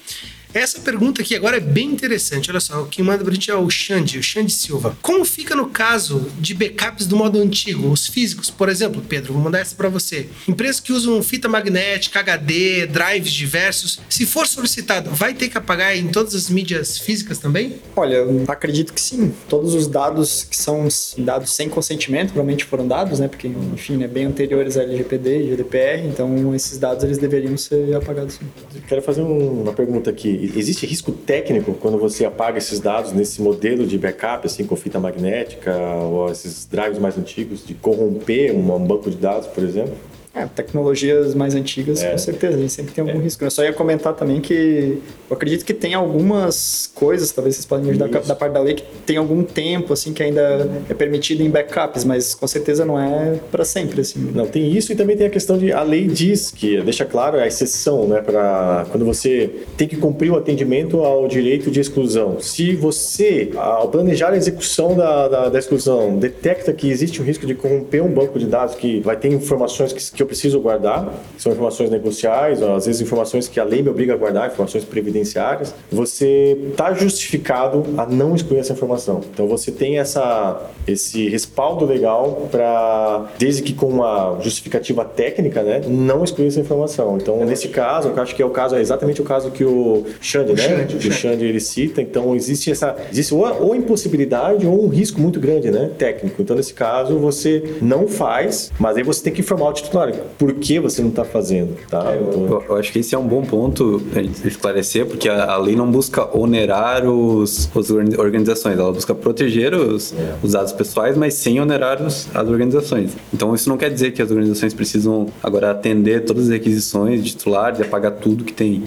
[0.56, 2.50] Essa pergunta aqui agora é bem interessante.
[2.50, 4.96] Olha só, quem manda pra gente é o Xande, o Xande Silva.
[5.02, 8.48] Como fica no caso de backups do modo antigo, os físicos?
[8.48, 10.30] Por exemplo, Pedro, vou mandar essa pra você.
[10.48, 15.94] Empresas que usam fita magnética, HD, drives diversos, se for solicitado, vai ter que apagar
[15.94, 17.74] em todas as mídias físicas também?
[17.94, 19.34] Olha, eu acredito que sim.
[19.50, 20.88] Todos os dados que são
[21.18, 23.28] dados sem consentimento, provavelmente foram dados, né?
[23.28, 27.94] Porque, enfim, né, bem anteriores a LGPD e GDPR, então esses dados eles deveriam ser
[27.94, 28.46] apagados sim.
[28.88, 30.45] Quero fazer um- uma pergunta aqui.
[30.54, 35.00] Existe risco técnico quando você apaga esses dados nesse modelo de backup, assim, com fita
[35.00, 39.94] magnética ou esses drives mais antigos, de corromper um banco de dados, por exemplo?
[40.36, 42.10] É, tecnologias mais antigas, é.
[42.10, 43.22] com certeza, a gente sempre tem algum é.
[43.22, 43.42] risco.
[43.42, 47.86] Eu só ia comentar também que eu acredito que tem algumas coisas, talvez vocês podem
[47.86, 51.42] me ajudar da parte da lei, que tem algum tempo, assim, que ainda é permitido
[51.42, 54.30] em backups, mas com certeza não é para sempre, assim.
[54.34, 57.38] Não, tem isso e também tem a questão de, a lei diz que, deixa claro,
[57.38, 61.80] é a exceção, né, para quando você tem que cumprir o atendimento ao direito de
[61.80, 62.38] exclusão.
[62.40, 67.46] Se você, ao planejar a execução da, da, da exclusão, detecta que existe um risco
[67.46, 71.08] de corromper um banco de dados que vai ter informações que, que eu preciso guardar,
[71.38, 75.72] são informações negociais, às vezes informações que a lei me obriga a guardar, informações previdenciárias,
[75.90, 79.20] você está justificado a não excluir essa informação.
[79.32, 85.80] Então você tem essa, esse respaldo legal para, desde que com uma justificativa técnica, né,
[85.86, 87.16] não excluir essa informação.
[87.16, 90.04] Então nesse caso, eu acho que é o caso, é exatamente o caso que o
[90.20, 90.58] Xande, né?
[90.58, 92.02] Xande, o Xande ele cita.
[92.02, 96.42] Então existe essa, existe ou, ou impossibilidade ou um risco muito grande, né, técnico.
[96.42, 100.54] Então nesse caso você não faz, mas aí você tem que informar o titular por
[100.54, 102.12] que você não está fazendo, tá?
[102.12, 105.56] É, eu, eu, acho que esse é um bom ponto de esclarecer, porque a, a,
[105.56, 110.34] lei não busca onerar os, as organizações, ela busca proteger os, é.
[110.42, 113.12] os dados pessoais, mas sem onerar os, as organizações.
[113.32, 117.30] Então isso não quer dizer que as organizações precisam agora atender todas as requisições de
[117.30, 118.82] titulares e apagar tudo que tem.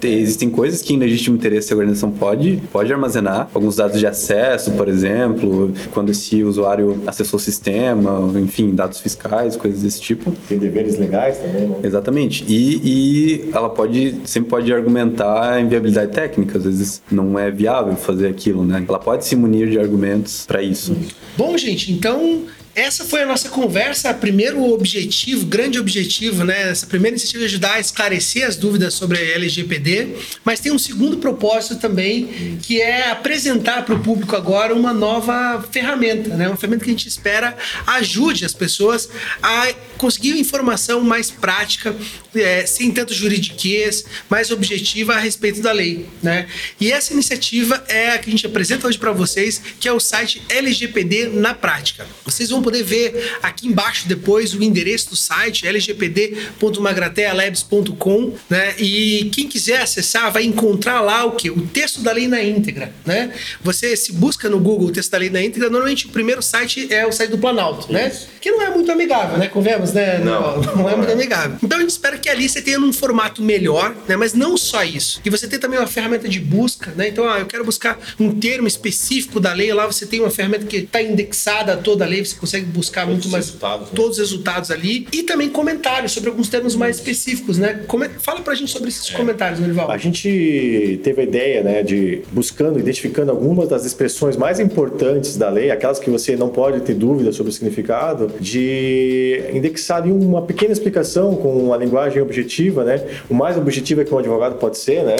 [0.00, 0.14] tem.
[0.14, 4.72] Existem coisas que em legítimo interesse a organização pode, pode armazenar, alguns dados de acesso,
[4.72, 10.32] por exemplo, quando esse usuário acessou o sistema, enfim, dados fiscais, coisas desse tipo.
[10.48, 11.76] Tem deveres legais também, né?
[11.82, 12.44] Exatamente.
[12.48, 17.96] E, e ela pode, sempre pode argumentar a inviabilidade técnica, às vezes não é viável
[17.96, 18.84] fazer aquilo, né?
[18.88, 20.96] Ela pode se munir de argumentos para isso.
[21.36, 22.46] Bom, gente, então
[22.78, 26.70] essa foi a nossa conversa, primeiro objetivo, grande objetivo, né?
[26.70, 30.14] Essa primeira iniciativa de ajudar a esclarecer as dúvidas sobre a LGPD,
[30.44, 35.60] mas tem um segundo propósito também, que é apresentar para o público agora uma nova
[35.72, 36.46] ferramenta, né?
[36.46, 39.08] Uma ferramenta que a gente espera ajude as pessoas
[39.42, 41.94] a conseguir informação mais prática,
[42.34, 46.46] é, sem tanto juridiquês, mais objetiva a respeito da lei, né?
[46.80, 50.00] E essa iniciativa é a que a gente apresenta hoje para vocês, que é o
[50.00, 52.06] site LGPD na prática.
[52.24, 58.76] Vocês vão poder ver aqui embaixo depois o endereço do site lgpd.magratealabs.com, né?
[58.78, 61.50] E quem quiser acessar vai encontrar lá o que?
[61.50, 63.32] O texto da lei na íntegra, né?
[63.62, 66.86] Você se busca no Google o texto da lei na íntegra, normalmente o primeiro site
[66.92, 68.12] é o site do Planalto, né?
[68.40, 69.48] Que não é muito amigável, né?
[69.92, 70.18] Né?
[70.18, 71.56] Não, não, não é muito amigável.
[71.62, 74.16] Então a gente espera que ali você tenha um formato melhor, né?
[74.16, 75.20] Mas não só isso.
[75.24, 77.08] E você tem também uma ferramenta de busca, né?
[77.08, 80.66] Então, ah, eu quero buscar um termo específico da lei, lá você tem uma ferramenta
[80.66, 83.88] que está indexada a toda a lei, você consegue consegue buscar todos muito mais resultados,
[83.88, 83.92] né?
[83.94, 87.84] todos os resultados ali e também comentários sobre alguns termos mais específicos, né?
[87.86, 88.08] Come...
[88.18, 89.16] Fala pra gente sobre esses é.
[89.16, 89.90] comentários, Norival.
[89.90, 95.50] A gente teve a ideia, né, de buscando, identificando algumas das expressões mais importantes da
[95.50, 100.42] lei, aquelas que você não pode ter dúvida sobre o significado, de indexar ali uma
[100.42, 103.02] pequena explicação com uma linguagem objetiva, né?
[103.28, 105.16] O mais objetivo é que um advogado pode ser, né?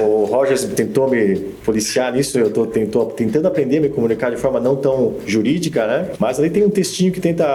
[0.00, 4.60] o Rogers tentou me policiar nisso, eu tô tentando aprender a me comunicar de forma
[4.60, 6.10] não tão jurídica, né?
[6.18, 7.46] Mas ali tem um textinho que tenta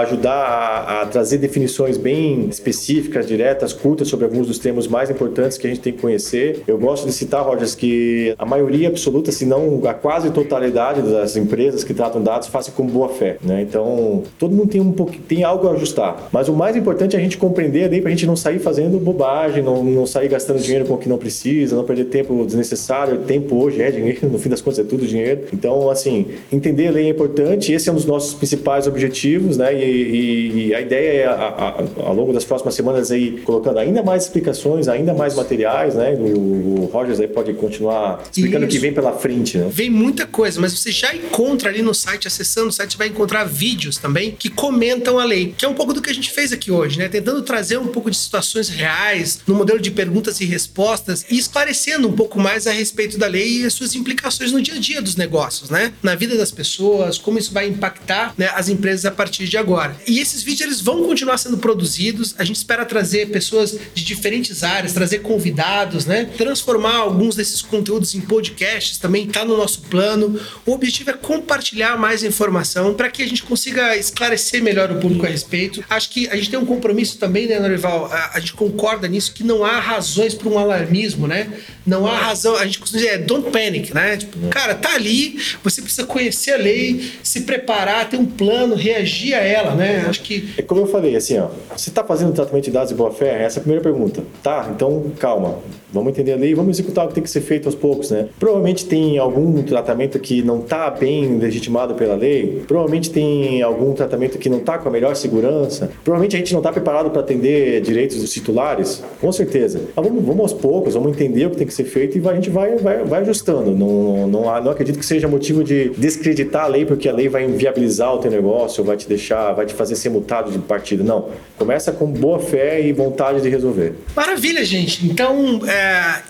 [0.00, 5.58] ajudar a, a, trazer definições bem específicas, diretas, curtas sobre alguns dos termos mais importantes
[5.58, 6.62] que a gente tem que conhecer.
[6.66, 11.36] Eu gosto de citar, Rogers, que a maioria absoluta, se não a quase totalidade das
[11.36, 13.36] empresas que tratam dados fazem com boa fé.
[13.42, 13.62] Né?
[13.62, 16.28] Então, todo mundo tem um pouquinho, tem algo a ajustar.
[16.32, 18.98] Mas o mais importante é a gente compreender ali para a gente não sair fazendo
[18.98, 23.18] bobagem, não, não sair gastando dinheiro com o que não precisa, não perder tempo desnecessário.
[23.18, 25.42] Tempo hoje é dinheiro, no fim das contas é tudo dinheiro.
[25.52, 27.72] Então, assim, entender a lei é importante.
[27.72, 29.74] Esse é um dos nossos principais objetivos, né?
[29.74, 33.78] E, e, e a ideia é, a, a, ao longo das próximas semanas, aí, colocando
[33.78, 36.14] ainda mais explicações, ainda mais materiais, né?
[36.14, 39.68] O, o Rogers aí pode continuar explicando o que vem pela frente, né?
[39.70, 43.44] Vem muita coisa, mas você já encontra ali no site, acessando o site, vai encontrar
[43.44, 46.52] vídeos também que comentam a lei, que é um pouco do que a gente fez
[46.52, 47.08] aqui hoje, né?
[47.08, 52.08] Tentando trazer um pouco de situações reais no modelo de perguntas e respostas e esclarecendo
[52.08, 55.02] um pouco mais a respeito da lei e as suas implicações no dia a dia
[55.02, 55.92] dos negócios, né?
[56.02, 59.96] Na vida das pessoas, como isso vai impactar né, as empresas a partir de agora.
[60.06, 62.34] E esses vídeos eles vão continuar sendo produzidos.
[62.38, 68.14] A gente espera trazer pessoas de diferentes áreas, trazer convidados, né, transformar alguns desses conteúdos
[68.14, 70.40] em podcasts também está no nosso plano.
[70.66, 75.26] O objetivo é compartilhar mais informação para que a gente consiga esclarecer melhor o público
[75.26, 75.43] a respeito.
[75.88, 78.06] Acho que a gente tem um compromisso também, né, Norival?
[78.06, 81.48] A, a gente concorda nisso que não há razões para um alarmismo, né?
[81.86, 82.56] Não há razão.
[82.56, 84.16] A gente costuma dizer, é don't panic, né?
[84.16, 89.34] Tipo, cara, tá ali, você precisa conhecer a lei, se preparar, ter um plano, reagir
[89.34, 90.06] a ela, né?
[90.08, 90.54] Acho que.
[90.56, 91.48] É como eu falei, assim, ó.
[91.76, 93.42] Você está fazendo tratamento de dados de boa fé?
[93.42, 94.22] Essa é a primeira pergunta.
[94.42, 95.58] Tá, então calma
[95.94, 98.26] Vamos entender a lei vamos executar o que tem que ser feito aos poucos, né?
[98.38, 104.38] Provavelmente tem algum tratamento que não está bem legitimado pela lei, provavelmente tem algum tratamento
[104.38, 107.80] que não está com a melhor segurança, provavelmente a gente não está preparado para atender
[107.80, 109.80] direitos dos titulares, com certeza.
[109.94, 112.34] Mas vamos, vamos aos poucos, vamos entender o que tem que ser feito e a
[112.34, 113.70] gente vai, vai, vai ajustando.
[113.70, 117.44] Não, não, não acredito que seja motivo de descreditar a lei porque a lei vai
[117.44, 121.04] inviabilizar o teu negócio, vai te deixar, vai te fazer ser multado de partido.
[121.04, 121.28] Não.
[121.56, 123.94] Começa com boa fé e vontade de resolver.
[124.16, 125.06] Maravilha, gente.
[125.06, 125.83] Então, é,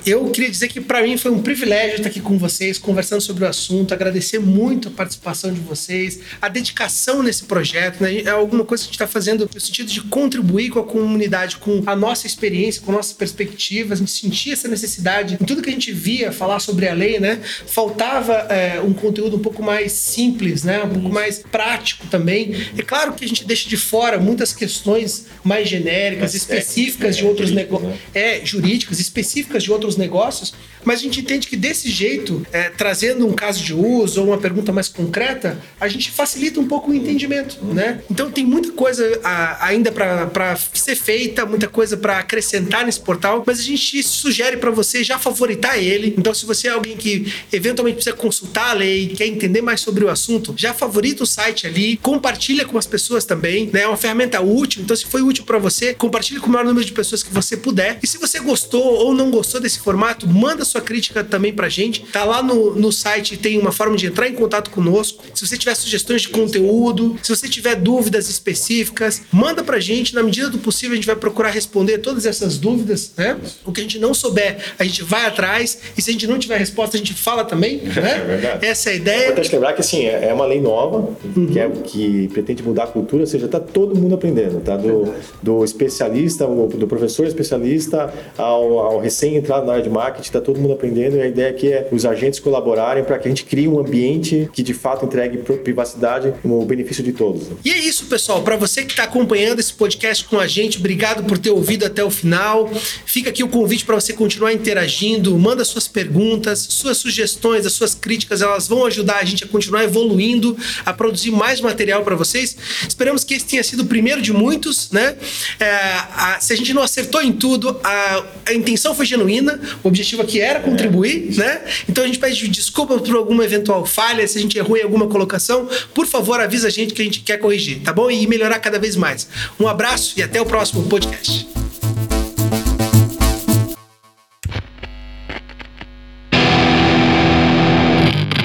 [0.06, 3.44] eu queria dizer que para mim foi um privilégio estar aqui com vocês, conversando sobre
[3.44, 8.02] o assunto, agradecer muito a participação de vocês, a dedicação nesse projeto.
[8.02, 8.22] Né?
[8.22, 11.56] É alguma coisa que a gente está fazendo no sentido de contribuir com a comunidade,
[11.56, 13.98] com a nossa experiência, com nossas perspectivas.
[13.98, 17.18] A gente sentia essa necessidade em tudo que a gente via falar sobre a lei,
[17.18, 17.40] né?
[17.66, 20.82] Faltava é, um conteúdo um pouco mais simples, né?
[20.82, 22.54] Um pouco mais prático também.
[22.76, 27.50] É claro que a gente deixa de fora muitas questões mais genéricas, específicas de outros
[27.50, 27.98] negócios, né?
[28.14, 33.26] é jurídicas, específicas de outros negócios, mas a gente entende que desse jeito, é, trazendo
[33.26, 36.94] um caso de uso ou uma pergunta mais concreta, a gente facilita um pouco o
[36.94, 38.02] entendimento, né?
[38.10, 43.42] Então tem muita coisa a, ainda para ser feita, muita coisa para acrescentar nesse portal,
[43.46, 46.14] mas a gente sugere para você já favoritar ele.
[46.18, 50.04] Então se você é alguém que eventualmente precisa consultar a lei, quer entender mais sobre
[50.04, 53.82] o assunto, já favorita o site ali, compartilha com as pessoas também, né?
[53.82, 56.84] É uma ferramenta útil, então se foi útil para você, compartilhe com o maior número
[56.84, 57.98] de pessoas que você puder.
[58.02, 62.02] E se você gostou ou não gostou desse formato, manda sua crítica também pra gente.
[62.12, 65.24] Tá lá no, no site, tem uma forma de entrar em contato conosco.
[65.34, 70.14] Se você tiver sugestões de conteúdo, se você tiver dúvidas específicas, manda pra gente.
[70.14, 73.36] Na medida do possível, a gente vai procurar responder todas essas dúvidas, né?
[73.64, 75.78] O que a gente não souber, a gente vai atrás.
[75.96, 78.20] E se a gente não tiver resposta, a gente fala também, né?
[78.22, 78.66] É verdade.
[78.66, 79.18] Essa é a ideia.
[79.18, 81.46] É importante lembrar que, assim, é, é uma lei nova, uhum.
[81.46, 84.76] que, é, que pretende mudar a cultura, ou seja, tá todo mundo aprendendo, tá?
[84.76, 85.12] Do,
[85.42, 90.74] do especialista, do professor especialista ao, ao recém-entrado na área de marketing, tá todo mundo
[90.74, 93.78] aprendendo e a ideia aqui é os agentes colaborarem para que a gente crie um
[93.78, 97.44] ambiente que de fato entregue privacidade como benefício de todos.
[97.64, 98.42] E é isso, pessoal.
[98.42, 102.02] Para você que está acompanhando esse podcast com a gente, obrigado por ter ouvido até
[102.02, 102.68] o final.
[103.06, 107.94] Fica aqui o convite para você continuar interagindo, manda suas perguntas, suas sugestões, as suas
[107.94, 112.56] críticas, elas vão ajudar a gente a continuar evoluindo, a produzir mais material para vocês.
[112.88, 115.16] Esperamos que esse tenha sido o primeiro de muitos, né?
[115.60, 119.88] É, a, se a gente não acertou em tudo, a, a intenção foi genuína, o
[119.88, 121.62] objetivo aqui era contribuir, né?
[121.88, 125.06] Então a gente pede desculpa por alguma eventual falha, se a gente errou em alguma
[125.06, 128.10] colocação, por favor, avisa a gente que a gente quer corrigir, tá bom?
[128.10, 129.28] E melhorar cada vez mais.
[129.60, 131.46] Um abraço e até o próximo podcast.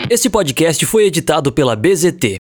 [0.09, 2.37] Esse podcast foi editado pela BZT